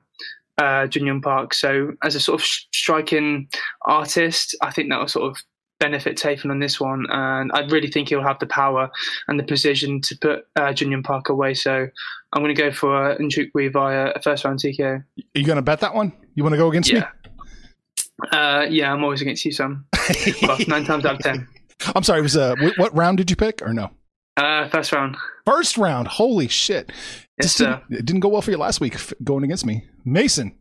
uh, 0.57 0.87
Park. 1.21 1.53
So 1.53 1.91
as 2.03 2.15
a 2.15 2.19
sort 2.19 2.41
of 2.41 2.45
striking 2.45 3.49
artist, 3.83 4.55
I 4.61 4.71
think 4.71 4.89
that 4.89 4.99
will 4.99 5.07
sort 5.07 5.31
of 5.31 5.37
benefit 5.83 6.17
Tafon 6.17 6.49
on 6.49 6.59
this 6.59 6.79
one, 6.79 7.05
and 7.09 7.51
I 7.53 7.61
really 7.65 7.89
think 7.89 8.07
he'll 8.07 8.23
have 8.23 8.39
the 8.39 8.45
power 8.45 8.89
and 9.27 9.37
the 9.37 9.43
precision 9.43 9.99
to 10.01 10.17
put 10.17 10.45
uh, 10.55 10.73
Park 11.03 11.27
away. 11.27 11.53
So 11.53 11.87
I'm 12.31 12.41
going 12.41 12.55
to 12.55 12.61
go 12.61 12.71
for 12.71 13.11
uh, 13.11 13.17
Nchukwi 13.17 13.71
via 13.73 14.13
a 14.15 14.21
first 14.21 14.45
round 14.45 14.59
TKO. 14.59 15.03
Are 15.03 15.05
you 15.33 15.45
going 15.45 15.57
to 15.57 15.61
bet 15.61 15.81
that 15.81 15.93
one? 15.93 16.13
You 16.35 16.43
want 16.43 16.53
to 16.53 16.57
go 16.57 16.69
against 16.69 16.89
yeah. 16.89 17.09
me? 17.25 18.27
Uh, 18.31 18.65
yeah, 18.69 18.93
I'm 18.93 19.03
always 19.03 19.21
against 19.21 19.43
you, 19.43 19.51
Sam. 19.51 19.85
well, 20.41 20.57
nine 20.67 20.85
times 20.85 21.05
out 21.05 21.15
of 21.15 21.19
ten. 21.19 21.47
I'm 21.95 22.03
sorry. 22.03 22.19
It 22.19 22.23
was 22.23 22.37
uh, 22.37 22.55
what, 22.61 22.77
what 22.77 22.95
round 22.95 23.17
did 23.17 23.29
you 23.29 23.35
pick, 23.35 23.61
or 23.61 23.73
no? 23.73 23.89
Uh, 24.37 24.69
first 24.69 24.93
round. 24.93 25.17
First 25.45 25.77
round. 25.77 26.07
Holy 26.07 26.47
shit! 26.47 26.93
Yes, 27.41 27.55
didn't, 27.55 27.83
it 27.89 28.05
didn't 28.05 28.21
go 28.21 28.29
well 28.29 28.41
for 28.41 28.51
you 28.51 28.57
last 28.57 28.79
week 28.79 28.95
going 29.23 29.43
against 29.43 29.65
me, 29.65 29.85
Mason. 30.05 30.55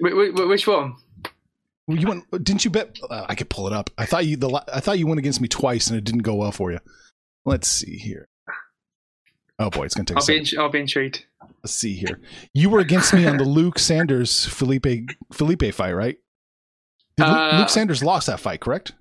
Wait, 0.00 0.14
wait, 0.14 0.34
which 0.34 0.68
one? 0.68 0.94
You 1.88 2.06
went? 2.06 2.30
Didn't 2.30 2.64
you 2.64 2.70
bet? 2.70 2.98
Uh, 3.08 3.24
I 3.28 3.34
could 3.34 3.48
pull 3.48 3.66
it 3.66 3.72
up. 3.72 3.90
I 3.96 4.04
thought 4.04 4.26
you 4.26 4.36
the 4.36 4.62
I 4.72 4.80
thought 4.80 4.98
you 4.98 5.06
went 5.06 5.18
against 5.18 5.40
me 5.40 5.48
twice 5.48 5.88
and 5.88 5.96
it 5.96 6.04
didn't 6.04 6.22
go 6.22 6.34
well 6.34 6.52
for 6.52 6.70
you. 6.70 6.80
Let's 7.46 7.66
see 7.66 7.96
here. 7.96 8.28
Oh 9.58 9.70
boy, 9.70 9.84
it's 9.84 9.94
gonna 9.94 10.04
take. 10.04 10.18
I'll 10.18 10.26
be 10.26 10.36
in, 10.36 10.46
I'll 10.58 10.68
be 10.68 10.80
intrigued. 10.80 11.24
Let's 11.62 11.74
see 11.74 11.94
here. 11.94 12.20
You 12.52 12.68
were 12.68 12.80
against 12.80 13.14
me 13.14 13.26
on 13.26 13.38
the 13.38 13.44
Luke 13.48 13.78
Sanders 13.78 14.44
Felipe 14.44 15.10
Felipe 15.32 15.74
fight, 15.74 15.92
right? 15.92 16.18
Uh, 17.20 17.58
Luke 17.58 17.70
Sanders 17.70 18.04
lost 18.04 18.26
that 18.28 18.38
fight, 18.38 18.60
correct? 18.60 18.92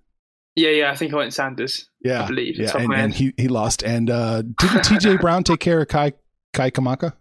Yeah, 0.55 0.69
yeah. 0.69 0.91
I 0.91 0.95
think 0.95 1.13
I 1.13 1.17
went 1.17 1.33
Sanders. 1.33 1.89
Yeah, 2.01 2.23
I 2.23 2.27
believe. 2.27 2.57
Yeah, 2.57 2.75
and, 2.75 2.93
and, 2.93 3.13
he 3.13 3.33
he 3.37 3.47
lost. 3.47 3.83
And 3.83 4.09
uh, 4.09 4.41
didn't 4.41 4.83
T.J. 4.83 5.17
Brown 5.21 5.43
take 5.43 5.59
care 5.59 5.81
of 5.81 5.87
Kai 5.89 6.13
Kai 6.53 6.71
Kamaka? 6.71 7.13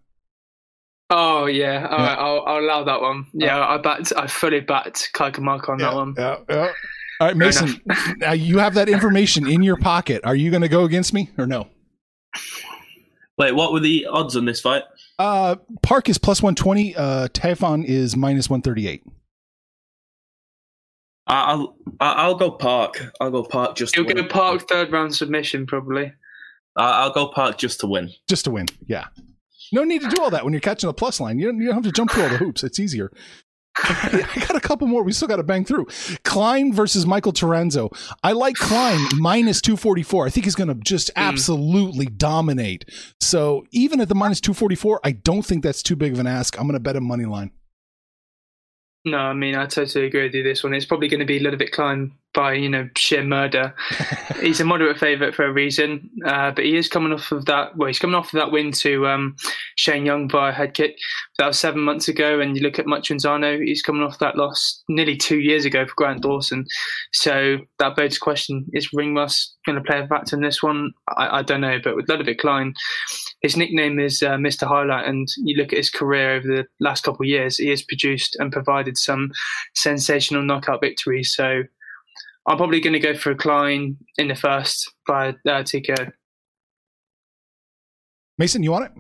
Oh 1.09 1.47
yeah, 1.47 1.87
All 1.89 1.99
yeah. 1.99 2.07
Right, 2.07 2.19
I'll, 2.19 2.43
I'll 2.47 2.61
allow 2.61 2.85
that 2.85 3.01
one. 3.01 3.27
Yeah, 3.33 3.59
uh, 3.59 3.75
I 3.75 3.79
backed. 3.79 4.13
I 4.17 4.27
fully 4.27 4.61
backed 4.61 5.11
Kai 5.13 5.31
Kamaka 5.31 5.69
on 5.69 5.79
yeah, 5.79 5.87
that 5.87 5.95
one. 5.95 6.15
Yeah, 6.19 6.37
yeah. 6.49 6.73
All 7.21 7.29
right, 7.29 7.37
Mason, 7.37 7.81
uh, 8.27 8.31
you 8.33 8.59
have 8.59 8.75
that 8.75 8.89
information 8.89 9.47
in 9.49 9.63
your 9.63 9.77
pocket. 9.77 10.23
Are 10.25 10.35
you 10.35 10.51
going 10.51 10.63
to 10.63 10.69
go 10.69 10.85
against 10.85 11.15
me 11.15 11.31
or 11.39 11.47
no? 11.47 11.69
Wait, 13.39 13.53
what 13.53 13.73
were 13.73 13.81
the 13.81 14.07
odds 14.07 14.37
on 14.37 14.45
this 14.45 14.61
fight? 14.61 14.83
Uh, 15.19 15.57
Park 15.83 16.09
is 16.09 16.19
plus 16.19 16.43
one 16.43 16.55
twenty. 16.55 16.95
Uh, 16.97 17.29
Tafon 17.29 17.85
is 17.85 18.17
minus 18.17 18.51
one 18.51 18.61
thirty 18.61 18.89
eight. 18.89 19.05
I'll 21.29 21.77
I'll 22.01 22.35
go 22.35 22.51
Park. 22.51 23.13
I'll 23.21 23.31
go 23.31 23.45
Park 23.45 23.77
just. 23.77 23.97
You'll 23.97 24.07
go 24.07 24.27
Park 24.27 24.69
third 24.69 24.91
round 24.93 25.15
submission 25.15 25.67
probably. 25.67 26.13
I'll 26.77 27.13
go 27.13 27.29
Park 27.29 27.59
just 27.59 27.81
to 27.81 27.87
win. 27.87 28.11
Just 28.29 28.45
to 28.45 28.51
win, 28.51 28.67
yeah. 28.87 29.07
No 29.73 29.85
need 29.85 30.03
to 30.03 30.09
do 30.09 30.23
all 30.23 30.31
that 30.31 30.45
when 30.45 30.53
you're 30.53 30.61
catching 30.61 30.89
the 30.89 30.95
plus 30.95 31.21
line. 31.21 31.39
You 31.39 31.47
don't, 31.47 31.61
you 31.61 31.67
don't 31.67 31.75
have 31.75 31.85
to 31.85 31.93
jump 31.93 32.11
through 32.11 32.25
all 32.25 32.29
the 32.29 32.37
hoops. 32.39 32.63
It's 32.63 32.79
easier. 32.79 33.11
I 33.85 34.45
got 34.49 34.57
a 34.57 34.61
couple 34.61 34.87
more. 34.87 35.03
We 35.03 35.13
still 35.13 35.29
got 35.29 35.37
to 35.37 35.43
bang 35.43 35.65
through. 35.65 35.87
Klein 36.25 36.73
versus 36.73 37.07
Michael 37.07 37.33
Trizano. 37.33 37.95
I 38.23 38.33
like 38.33 38.55
Klein 38.57 39.01
minus 39.19 39.61
244. 39.61 40.27
I 40.27 40.31
think 40.31 40.45
he's 40.45 40.55
going 40.55 40.69
to 40.69 40.75
just 40.75 41.09
mm. 41.09 41.13
absolutely 41.17 42.07
dominate. 42.07 42.87
So 43.21 43.67
even 43.73 44.01
at 44.01 44.09
the 44.09 44.15
minus 44.15 44.41
244, 44.41 45.01
I 45.05 45.13
don't 45.13 45.45
think 45.45 45.63
that's 45.63 45.83
too 45.83 45.97
big 45.97 46.15
of 46.15 46.19
an 46.19 46.27
ask. 46.27 46.59
I'm 46.59 46.67
going 46.67 46.75
to 46.75 46.81
bet 46.81 46.97
a 46.97 47.01
money 47.01 47.27
line. 47.27 47.51
No, 49.05 49.19
I 49.19 49.35
mean, 49.35 49.55
I 49.55 49.67
totally 49.67 50.07
agree 50.07 50.25
with 50.25 50.35
you. 50.35 50.43
This 50.43 50.65
one, 50.65 50.75
it's 50.75 50.87
probably 50.87 51.09
going 51.09 51.21
to 51.21 51.27
be 51.27 51.37
a 51.37 51.41
little 51.41 51.59
bit 51.59 51.71
Klein 51.71 52.13
by 52.37 52.53
you 52.53 52.69
know 52.69 52.89
sheer 52.97 53.25
murder. 53.25 53.75
he's 54.41 54.61
a 54.61 54.65
moderate 54.65 54.99
favourite 54.99 55.35
for 55.35 55.47
a 55.47 55.53
reason, 55.53 56.09
uh, 56.27 56.53
but 56.53 56.65
he 56.65 56.77
is 56.77 56.87
coming 56.87 57.13
off 57.13 57.33
of 57.33 57.47
that. 57.47 57.77
Well, 57.77 57.89
he's 57.89 57.99
coming 57.99 58.15
off 58.15 58.27
of 58.27 58.39
that 58.39 58.53
win 58.53 58.71
to 58.73 59.09
um, 59.09 59.35
Shane 59.77 60.07
Young 60.07 60.29
via 60.29 60.53
head 60.53 60.75
kick. 60.75 60.97
That 61.39 61.47
was 61.47 61.59
seven 61.59 61.81
months 61.81 62.07
ago, 62.07 62.39
and 62.39 62.55
you 62.55 62.63
look 62.63 62.79
at 62.79 62.87
Machanzano, 62.87 63.65
he's 63.65 63.83
coming 63.83 64.03
off 64.03 64.19
that 64.21 64.37
loss 64.37 64.83
nearly 64.89 65.17
two 65.17 65.39
years 65.39 65.65
ago 65.65 65.87
for 65.87 65.95
Grant 65.97 66.23
Dawson. 66.23 66.67
So 67.13 67.57
that 67.79 67.97
begs 67.97 68.17
the 68.17 68.21
question: 68.21 68.67
Is 68.75 68.93
Ring 68.93 69.15
Rust 69.15 69.57
going 69.65 69.77
to 69.77 69.85
play 69.85 70.01
a 70.01 70.07
factor 70.07 70.37
in 70.37 70.43
this 70.43 70.63
one? 70.63 70.93
I, 71.17 71.39
I 71.39 71.43
don't 71.43 71.63
know, 71.63 71.79
but 71.83 71.97
with 71.97 72.09
Ludovic 72.09 72.39
Klein, 72.39 72.75
his 73.41 73.57
nickname 73.57 73.99
is 73.99 74.23
uh, 74.23 74.37
Mr. 74.37 74.69
Highlight, 74.69 75.09
and 75.09 75.27
you 75.39 75.57
look 75.57 75.73
at 75.73 75.79
his 75.79 75.91
career 75.91 76.33
over 76.33 76.47
the 76.47 76.67
last 76.81 77.03
couple 77.03 77.25
of 77.25 77.29
years, 77.29 77.57
he 77.57 77.71
has 77.71 77.83
produced 77.83 78.37
and 78.39 78.53
provided 78.53 78.99
some 78.99 79.33
sensational 79.75 80.43
knockout 80.43 80.83
victories. 80.83 81.33
So 81.35 81.63
I'm 82.47 82.57
probably 82.57 82.81
going 82.81 82.93
to 82.93 83.01
go 83.01 83.15
for 83.15 83.35
Klein 83.35 83.97
in 84.19 84.29
the 84.29 84.37
first 84.37 84.93
by 85.07 85.31
uh, 85.31 85.63
TKO. 85.63 86.13
Mason, 88.39 88.63
you 88.63 88.71
want 88.71 88.85
it? 88.85 88.93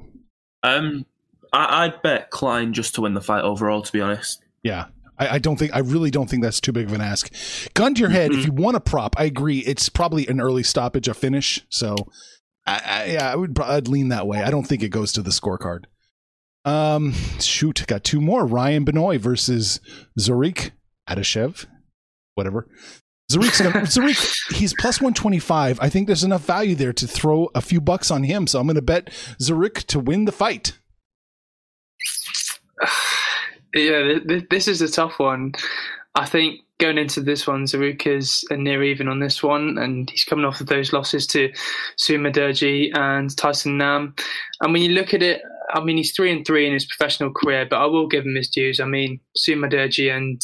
Um, 0.62 1.06
I, 1.52 1.88
would 1.88 2.02
bet 2.02 2.30
Klein 2.30 2.72
just 2.72 2.94
to 2.96 3.02
win 3.02 3.14
the 3.14 3.20
fight 3.20 3.44
overall. 3.44 3.82
To 3.82 3.92
be 3.92 4.00
honest, 4.00 4.42
yeah. 4.62 4.86
I, 5.18 5.28
I, 5.28 5.38
don't 5.38 5.56
think 5.56 5.74
I 5.74 5.78
really 5.78 6.10
don't 6.10 6.28
think 6.28 6.42
that's 6.42 6.60
too 6.60 6.72
big 6.72 6.86
of 6.86 6.92
an 6.92 7.00
ask. 7.00 7.32
Gun 7.74 7.94
to 7.94 8.00
your 8.00 8.10
head, 8.10 8.30
mm-hmm. 8.30 8.40
if 8.40 8.46
you 8.46 8.52
want 8.52 8.76
a 8.76 8.80
prop, 8.80 9.14
I 9.18 9.24
agree. 9.24 9.60
It's 9.60 9.88
probably 9.88 10.26
an 10.26 10.40
early 10.40 10.62
stoppage, 10.62 11.08
a 11.08 11.14
finish. 11.14 11.64
So 11.70 11.96
I, 12.66 12.82
I, 12.84 13.04
yeah, 13.06 13.30
I 13.30 13.36
would 13.36 13.58
I'd 13.60 13.88
lean 13.88 14.08
that 14.08 14.26
way. 14.26 14.42
I 14.42 14.50
don't 14.50 14.66
think 14.66 14.82
it 14.82 14.88
goes 14.88 15.12
to 15.12 15.22
the 15.22 15.30
scorecard. 15.30 15.84
Um, 16.64 17.12
shoot, 17.38 17.86
got 17.86 18.02
two 18.02 18.20
more. 18.20 18.44
Ryan 18.44 18.84
Benoit 18.84 19.20
versus 19.20 19.80
Zarik 20.18 20.72
Adashev, 21.08 21.66
whatever. 22.34 22.66
Zarik's 23.30 23.60
gonna, 23.60 23.80
Zarik, 23.86 24.54
he's 24.54 24.74
plus 24.78 25.00
one 25.00 25.14
twenty 25.14 25.38
five. 25.38 25.78
I 25.80 25.88
think 25.88 26.06
there's 26.06 26.24
enough 26.24 26.44
value 26.44 26.74
there 26.74 26.92
to 26.92 27.06
throw 27.06 27.50
a 27.54 27.60
few 27.60 27.80
bucks 27.80 28.10
on 28.10 28.22
him. 28.22 28.46
So 28.46 28.60
I'm 28.60 28.66
going 28.66 28.76
to 28.76 28.82
bet 28.82 29.06
Zarik 29.40 29.84
to 29.86 29.98
win 29.98 30.24
the 30.24 30.32
fight. 30.32 30.78
Yeah, 33.74 34.20
this 34.48 34.68
is 34.68 34.80
a 34.80 34.88
tough 34.88 35.18
one. 35.18 35.52
I 36.14 36.24
think 36.24 36.60
going 36.78 36.96
into 36.96 37.20
this 37.20 37.46
one, 37.46 37.64
Zaruk 37.64 38.06
is 38.06 38.42
a 38.48 38.56
near 38.56 38.82
even 38.82 39.06
on 39.06 39.20
this 39.20 39.42
one, 39.42 39.76
and 39.76 40.08
he's 40.08 40.24
coming 40.24 40.46
off 40.46 40.62
of 40.62 40.68
those 40.68 40.94
losses 40.94 41.26
to 41.28 41.52
Su 41.96 42.18
Mudaerji 42.18 42.96
and 42.96 43.36
Tyson 43.36 43.76
Nam. 43.76 44.14
And 44.62 44.72
when 44.72 44.80
you 44.80 44.90
look 44.90 45.12
at 45.12 45.22
it, 45.22 45.42
I 45.72 45.82
mean, 45.82 45.96
he's 45.96 46.14
three 46.14 46.32
and 46.32 46.46
three 46.46 46.66
in 46.66 46.72
his 46.72 46.86
professional 46.86 47.32
career, 47.32 47.66
but 47.68 47.80
I 47.80 47.86
will 47.86 48.06
give 48.06 48.24
him 48.24 48.34
his 48.34 48.48
dues. 48.48 48.80
I 48.80 48.84
mean, 48.84 49.20
Su 49.36 49.56
Mudaerji 49.56 50.14
and 50.14 50.40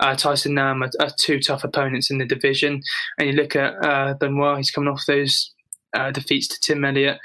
uh, 0.00 0.14
Tyson 0.14 0.54
Nam 0.54 0.82
are, 0.82 0.90
are, 1.00 1.10
two 1.18 1.40
tough 1.40 1.64
opponents 1.64 2.10
in 2.10 2.18
the 2.18 2.24
division. 2.24 2.80
And 3.18 3.28
you 3.28 3.34
look 3.34 3.56
at 3.56 3.74
uh, 3.84 4.14
Benoit, 4.14 4.58
he's 4.58 4.70
coming 4.70 4.88
off 4.88 5.04
those 5.06 5.52
uh, 5.96 6.10
defeats 6.10 6.48
to 6.48 6.58
Tim 6.62 6.84
Elliott 6.84 7.18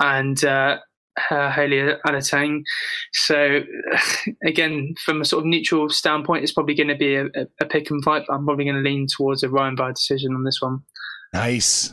and 0.00 0.42
uh, 0.44 0.78
uh, 1.30 1.50
Haile 1.50 1.98
Alateng. 2.06 2.62
So 3.12 3.60
again, 4.46 4.94
from 5.04 5.20
a 5.20 5.24
sort 5.24 5.42
of 5.42 5.46
neutral 5.46 5.88
standpoint, 5.88 6.42
it's 6.42 6.52
probably 6.52 6.74
going 6.74 6.88
to 6.88 6.96
be 6.96 7.14
a, 7.14 7.26
a, 7.60 7.66
pick 7.66 7.90
and 7.90 8.02
fight. 8.02 8.24
I'm 8.30 8.44
probably 8.44 8.64
going 8.64 8.82
to 8.82 8.88
lean 8.88 9.06
towards 9.14 9.42
a 9.42 9.48
Ryan 9.48 9.74
by 9.74 9.90
decision 9.90 10.34
on 10.34 10.44
this 10.44 10.60
one. 10.60 10.80
Nice. 11.32 11.92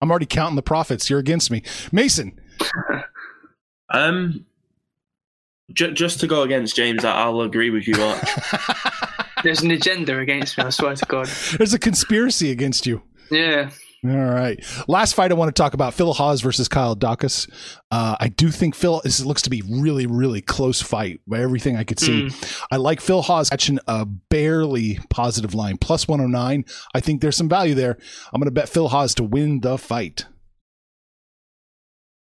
I'm 0.00 0.10
already 0.10 0.26
counting 0.26 0.56
the 0.56 0.62
profits. 0.62 1.08
You're 1.08 1.20
against 1.20 1.50
me, 1.50 1.62
Mason. 1.92 2.38
um, 3.92 4.44
j- 5.72 5.92
just 5.92 6.20
to 6.20 6.26
go 6.26 6.42
against 6.42 6.76
James, 6.76 7.04
I'll 7.04 7.40
agree 7.40 7.70
with 7.70 7.86
you. 7.86 7.94
There's 9.42 9.62
an 9.62 9.70
agenda 9.70 10.18
against 10.18 10.58
me. 10.58 10.64
I 10.64 10.70
swear 10.70 10.94
to 10.94 11.06
God. 11.06 11.26
There's 11.58 11.74
a 11.74 11.78
conspiracy 11.78 12.50
against 12.50 12.86
you. 12.86 13.02
Yeah. 13.30 13.70
All 14.04 14.10
right. 14.10 14.58
Last 14.88 15.14
fight 15.14 15.30
I 15.30 15.34
want 15.34 15.54
to 15.54 15.60
talk 15.60 15.74
about 15.74 15.94
Phil 15.94 16.12
Hawes 16.12 16.40
versus 16.40 16.66
Kyle 16.66 16.96
Daukaus. 16.96 17.48
Uh, 17.90 18.16
I 18.18 18.28
do 18.28 18.50
think 18.50 18.74
Phil, 18.74 19.00
this 19.04 19.24
looks 19.24 19.42
to 19.42 19.50
be 19.50 19.62
really, 19.68 20.06
really 20.06 20.40
close 20.40 20.82
fight 20.82 21.20
by 21.26 21.40
everything 21.40 21.76
I 21.76 21.84
could 21.84 22.00
see. 22.00 22.24
Mm. 22.24 22.64
I 22.72 22.76
like 22.76 23.00
Phil 23.00 23.22
Hawes 23.22 23.48
catching 23.48 23.78
a 23.86 24.04
barely 24.04 24.98
positive 25.08 25.54
line, 25.54 25.78
plus 25.78 26.08
109. 26.08 26.64
I 26.94 27.00
think 27.00 27.20
there's 27.20 27.36
some 27.36 27.48
value 27.48 27.74
there. 27.74 27.96
I'm 28.32 28.40
going 28.40 28.46
to 28.46 28.50
bet 28.50 28.68
Phil 28.68 28.88
Hawes 28.88 29.14
to 29.16 29.24
win 29.24 29.60
the 29.60 29.78
fight. 29.78 30.26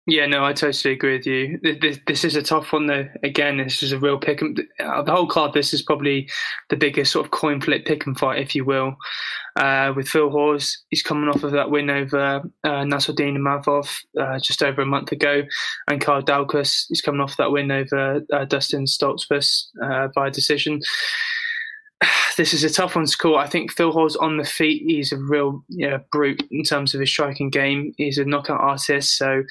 Yeah, 0.08 0.28
no, 0.28 0.46
I 0.46 0.54
totally 0.54 0.94
agree 0.94 1.18
with 1.18 1.26
you. 1.26 1.60
This, 1.82 1.98
this 2.06 2.24
is 2.24 2.36
a 2.36 2.44
tough 2.44 2.72
one, 2.72 2.86
though. 2.86 3.08
Again, 3.24 3.58
this 3.58 3.82
is 3.82 3.92
a 3.92 3.98
real 3.98 4.20
pick. 4.20 4.40
And, 4.40 4.62
uh, 4.80 5.02
the 5.02 5.12
whole 5.12 5.28
card, 5.28 5.54
this 5.54 5.74
is 5.74 5.82
probably 5.82 6.30
the 6.70 6.76
biggest 6.76 7.12
sort 7.12 7.26
of 7.26 7.32
coin 7.32 7.60
flip 7.60 7.86
pick 7.86 8.06
and 8.06 8.18
fight, 8.18 8.40
if 8.40 8.54
you 8.54 8.64
will. 8.66 8.98
Uh, 9.56 9.94
with 9.96 10.08
Phil 10.08 10.30
Hawes, 10.30 10.84
he's 10.90 11.02
coming 11.02 11.28
off 11.28 11.44
of 11.44 11.54
that 11.54 11.72
win 11.72 11.90
over 11.90 12.44
uh, 12.64 12.84
Nassourdine 12.84 13.36
Imavov 13.36 14.00
uh, 14.20 14.38
just 14.38 14.62
over 14.62 14.82
a 14.82 14.86
month 14.86 15.12
ago, 15.12 15.42
and 15.88 16.02
Carl 16.02 16.22
Daukaus, 16.22 16.86
he's 16.90 17.02
coming 17.02 17.22
off 17.22 17.38
that 17.38 17.52
win 17.52 17.72
over 17.72 18.22
uh, 18.32 18.46
Dustin 18.46 18.86
Stoltzfus 18.86 19.68
uh, 19.84 20.10
by 20.14 20.30
decision 20.30 20.82
this 22.38 22.54
is 22.54 22.64
a 22.64 22.70
tough 22.70 22.96
one 22.96 23.06
to 23.06 23.18
call. 23.18 23.38
I 23.38 23.48
think 23.48 23.72
Phil 23.72 23.92
Hawes 23.92 24.16
on 24.16 24.38
the 24.38 24.44
feet, 24.44 24.84
he's 24.86 25.12
a 25.12 25.18
real 25.18 25.64
you 25.70 25.90
know, 25.90 26.00
brute 26.12 26.44
in 26.52 26.64
terms 26.64 26.94
of 26.94 27.00
his 27.00 27.10
striking 27.10 27.50
game. 27.50 27.94
He's 27.98 28.18
a 28.18 28.26
knockout 28.26 28.62
artist. 28.62 29.18
So, 29.18 29.44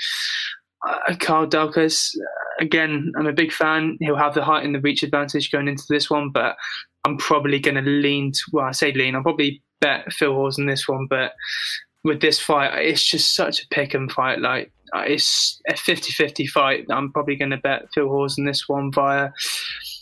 uh, 0.87 1.15
Kyle 1.17 1.47
Daukaus, 1.47 2.15
again, 2.61 3.13
I'm 3.17 3.27
a 3.27 3.33
big 3.33 3.53
fan. 3.53 3.97
He'll 4.01 4.17
have 4.17 4.35
the 4.35 4.45
height 4.45 4.65
and 4.65 4.75
the 4.75 4.81
reach 4.81 5.03
advantage 5.03 5.51
going 5.51 5.69
into 5.69 5.85
this 5.89 6.11
one, 6.11 6.31
but 6.31 6.57
I'm 7.05 7.17
probably 7.19 7.59
going 7.59 7.83
to 7.83 7.91
lean 7.91 8.33
to, 8.33 8.41
well, 8.53 8.67
I 8.67 8.73
say 8.73 8.93
lean, 8.93 9.15
I'll 9.15 9.23
probably 9.23 9.63
bet 9.81 10.13
Phil 10.13 10.35
Hawes 10.35 10.59
in 10.59 10.67
this 10.67 10.89
one, 10.89 11.07
but 11.09 11.33
with 12.03 12.21
this 12.21 12.39
fight, 12.39 12.85
it's 12.85 13.03
just 13.03 13.35
such 13.35 13.63
a 13.63 13.69
pick 13.69 13.95
and 13.95 14.11
fight. 14.11 14.41
Like, 14.41 14.73
uh, 14.95 15.05
it's 15.07 15.61
a 15.69 15.77
50 15.77 16.13
50 16.13 16.47
fight. 16.47 16.87
I'm 16.91 17.13
probably 17.13 17.37
going 17.37 17.51
to 17.51 17.57
bet 17.57 17.89
Phil 17.93 18.09
Hawes 18.09 18.39
in 18.39 18.45
this 18.45 18.69
one 18.69 18.93
via 18.93 19.31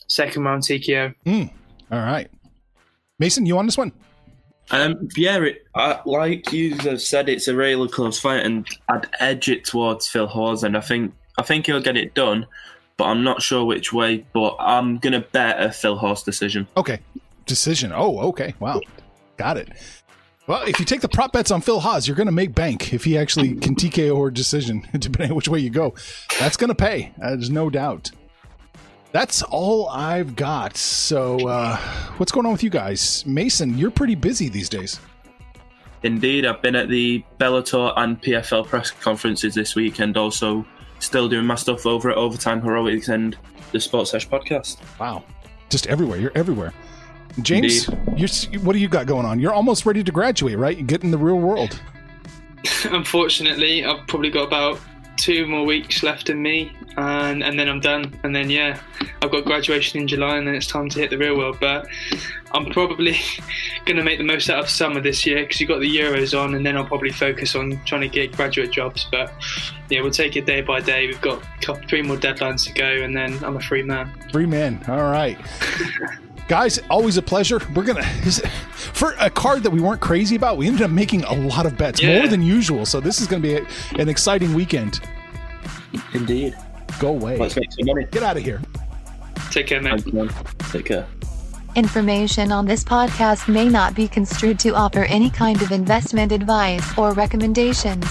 second 0.08 0.44
round 0.44 0.64
TKO. 0.64 1.14
Mm. 1.24 1.50
All 1.92 2.00
right. 2.00 2.28
Mason, 3.18 3.44
you 3.44 3.58
on 3.58 3.66
this 3.66 3.76
one? 3.76 3.92
Um, 4.70 5.08
yeah, 5.16 5.38
it, 5.38 5.66
uh, 5.74 5.98
like 6.06 6.50
you 6.52 6.98
said, 6.98 7.28
it's 7.28 7.46
a 7.46 7.54
really 7.54 7.88
close 7.88 8.18
fight, 8.18 8.44
and 8.44 8.66
I'd 8.88 9.06
edge 9.20 9.48
it 9.48 9.64
towards 9.64 10.08
Phil 10.08 10.26
Hawes, 10.26 10.64
and 10.64 10.76
I 10.76 10.80
think 10.80 11.12
I 11.38 11.42
think 11.42 11.66
he'll 11.66 11.82
get 11.82 11.96
it 11.96 12.14
done, 12.14 12.46
but 12.96 13.04
I'm 13.04 13.22
not 13.22 13.42
sure 13.42 13.64
which 13.64 13.92
way. 13.92 14.24
But 14.32 14.56
I'm 14.58 14.98
gonna 14.98 15.20
bet 15.20 15.62
a 15.62 15.70
Phil 15.70 15.96
Hawes 15.96 16.22
decision. 16.22 16.66
Okay, 16.76 17.00
decision. 17.44 17.92
Oh, 17.94 18.18
okay. 18.28 18.54
Wow, 18.58 18.80
got 19.36 19.58
it. 19.58 19.68
Well, 20.46 20.62
if 20.62 20.80
you 20.80 20.84
take 20.84 21.02
the 21.02 21.08
prop 21.08 21.32
bets 21.32 21.50
on 21.50 21.60
Phil 21.60 21.80
Hawes, 21.80 22.08
you're 22.08 22.16
going 22.16 22.26
to 22.26 22.32
make 22.32 22.52
bank 22.52 22.92
if 22.92 23.04
he 23.04 23.16
actually 23.16 23.54
can 23.54 23.76
TKO 23.76 24.16
or 24.16 24.28
decision, 24.28 24.84
depending 24.92 25.30
on 25.30 25.36
which 25.36 25.46
way 25.46 25.60
you 25.60 25.70
go. 25.70 25.94
That's 26.40 26.56
going 26.56 26.68
to 26.68 26.74
pay. 26.74 27.12
There's 27.16 27.48
no 27.48 27.70
doubt. 27.70 28.10
That's 29.12 29.42
all 29.42 29.88
I've 29.90 30.34
got. 30.36 30.76
So, 30.76 31.46
uh, 31.46 31.76
what's 32.16 32.32
going 32.32 32.46
on 32.46 32.52
with 32.52 32.62
you 32.62 32.70
guys? 32.70 33.24
Mason, 33.26 33.76
you're 33.76 33.90
pretty 33.90 34.14
busy 34.14 34.48
these 34.48 34.70
days. 34.70 35.00
Indeed, 36.02 36.46
I've 36.46 36.62
been 36.62 36.74
at 36.74 36.88
the 36.88 37.22
Bellator 37.38 37.92
and 37.96 38.20
PFL 38.20 38.66
press 38.66 38.90
conferences 38.90 39.54
this 39.54 39.76
week, 39.76 40.00
and 40.00 40.16
also 40.16 40.64
still 40.98 41.28
doing 41.28 41.44
my 41.44 41.56
stuff 41.56 41.84
over 41.84 42.10
at 42.10 42.16
Overtime 42.16 42.62
Heroics 42.62 43.08
and 43.08 43.36
the 43.70 43.80
Sports 43.80 44.12
Sesh 44.12 44.26
podcast. 44.26 44.78
Wow, 44.98 45.24
just 45.68 45.86
everywhere. 45.88 46.18
You're 46.18 46.32
everywhere. 46.34 46.72
James, 47.42 47.88
you're, 48.16 48.60
what 48.60 48.72
do 48.72 48.78
you 48.78 48.88
got 48.88 49.06
going 49.06 49.26
on? 49.26 49.40
You're 49.40 49.52
almost 49.52 49.86
ready 49.86 50.02
to 50.02 50.12
graduate, 50.12 50.58
right? 50.58 50.76
You 50.76 50.84
get 50.84 51.04
in 51.04 51.10
the 51.10 51.18
real 51.18 51.38
world. 51.38 51.80
Unfortunately, 52.84 53.84
I've 53.84 54.06
probably 54.06 54.30
got 54.30 54.44
about 54.44 54.80
two 55.16 55.46
more 55.46 55.64
weeks 55.64 56.02
left 56.02 56.30
in 56.30 56.40
me, 56.42 56.76
and 56.96 57.42
and 57.42 57.58
then 57.58 57.68
I'm 57.68 57.80
done. 57.80 58.18
And 58.22 58.34
then 58.34 58.50
yeah, 58.50 58.80
I've 59.20 59.30
got 59.30 59.44
graduation 59.44 60.00
in 60.00 60.08
July, 60.08 60.36
and 60.36 60.46
then 60.46 60.54
it's 60.54 60.66
time 60.66 60.88
to 60.90 60.98
hit 61.00 61.10
the 61.10 61.18
real 61.18 61.36
world. 61.36 61.58
But 61.60 61.86
I'm 62.52 62.66
probably 62.66 63.16
going 63.84 63.96
to 63.96 64.02
make 64.02 64.18
the 64.18 64.24
most 64.24 64.50
out 64.50 64.60
of 64.60 64.68
summer 64.68 65.00
this 65.00 65.24
year 65.26 65.42
because 65.42 65.60
you've 65.60 65.68
got 65.68 65.80
the 65.80 65.96
Euros 65.96 66.38
on, 66.38 66.54
and 66.54 66.64
then 66.64 66.76
I'll 66.76 66.86
probably 66.86 67.12
focus 67.12 67.54
on 67.54 67.80
trying 67.84 68.02
to 68.02 68.08
get 68.08 68.32
graduate 68.32 68.70
jobs. 68.70 69.06
But 69.10 69.32
yeah, 69.88 70.00
we'll 70.00 70.10
take 70.10 70.36
it 70.36 70.46
day 70.46 70.60
by 70.60 70.80
day. 70.80 71.06
We've 71.06 71.20
got 71.20 71.42
couple, 71.60 71.86
three 71.88 72.02
more 72.02 72.16
deadlines 72.16 72.66
to 72.66 72.72
go, 72.72 72.86
and 72.86 73.16
then 73.16 73.42
I'm 73.44 73.56
a 73.56 73.60
free 73.60 73.82
man. 73.82 74.10
Free 74.32 74.46
man. 74.46 74.82
All 74.88 75.10
right. 75.10 75.38
Guys, 76.48 76.78
always 76.90 77.16
a 77.16 77.22
pleasure. 77.22 77.60
We're 77.74 77.84
gonna 77.84 78.02
for 78.92 79.14
a 79.18 79.30
card 79.30 79.62
that 79.62 79.70
we 79.70 79.80
weren't 79.80 80.00
crazy 80.00 80.36
about. 80.36 80.56
We 80.56 80.66
ended 80.66 80.82
up 80.82 80.90
making 80.90 81.24
a 81.24 81.34
lot 81.34 81.66
of 81.66 81.78
bets, 81.78 82.02
yeah. 82.02 82.18
more 82.18 82.28
than 82.28 82.42
usual. 82.42 82.84
So 82.84 83.00
this 83.00 83.20
is 83.20 83.26
gonna 83.26 83.42
be 83.42 83.54
a, 83.54 83.66
an 83.98 84.08
exciting 84.08 84.54
weekend. 84.54 85.00
Indeed. 86.14 86.56
Go 86.98 87.08
away. 87.08 87.36
Let's 87.36 87.56
make 87.56 87.72
some 87.72 87.86
money. 87.86 88.06
Get 88.10 88.22
out 88.22 88.36
of 88.36 88.42
here. 88.42 88.60
Take 89.50 89.66
care, 89.66 89.80
man. 89.80 89.98
Take 90.70 90.86
care. 90.86 91.06
Information 91.74 92.52
on 92.52 92.66
this 92.66 92.84
podcast 92.84 93.48
may 93.48 93.68
not 93.68 93.94
be 93.94 94.06
construed 94.06 94.58
to 94.60 94.74
offer 94.74 95.04
any 95.04 95.30
kind 95.30 95.62
of 95.62 95.72
investment 95.72 96.30
advice 96.32 96.98
or 96.98 97.12
recommendations. 97.12 98.06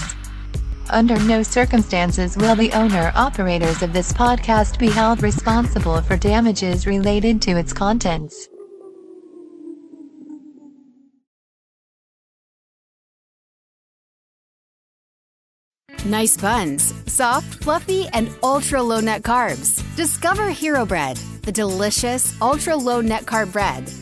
Under 0.90 1.18
no 1.20 1.42
circumstances 1.42 2.36
will 2.36 2.54
the 2.54 2.72
owner 2.72 3.12
operators 3.14 3.82
of 3.82 3.92
this 3.92 4.12
podcast 4.12 4.78
be 4.78 4.88
held 4.88 5.22
responsible 5.22 6.00
for 6.02 6.16
damages 6.16 6.86
related 6.86 7.40
to 7.42 7.52
its 7.52 7.72
contents. 7.72 8.48
Nice 16.04 16.36
buns, 16.36 16.92
soft, 17.06 17.62
fluffy, 17.62 18.08
and 18.12 18.28
ultra 18.42 18.82
low 18.82 19.00
net 19.00 19.22
carbs. 19.22 19.80
Discover 19.96 20.50
Hero 20.50 20.84
Bread, 20.84 21.16
the 21.42 21.52
delicious 21.52 22.36
ultra 22.42 22.76
low 22.76 23.00
net 23.00 23.24
carb 23.24 23.52
bread 23.52 24.01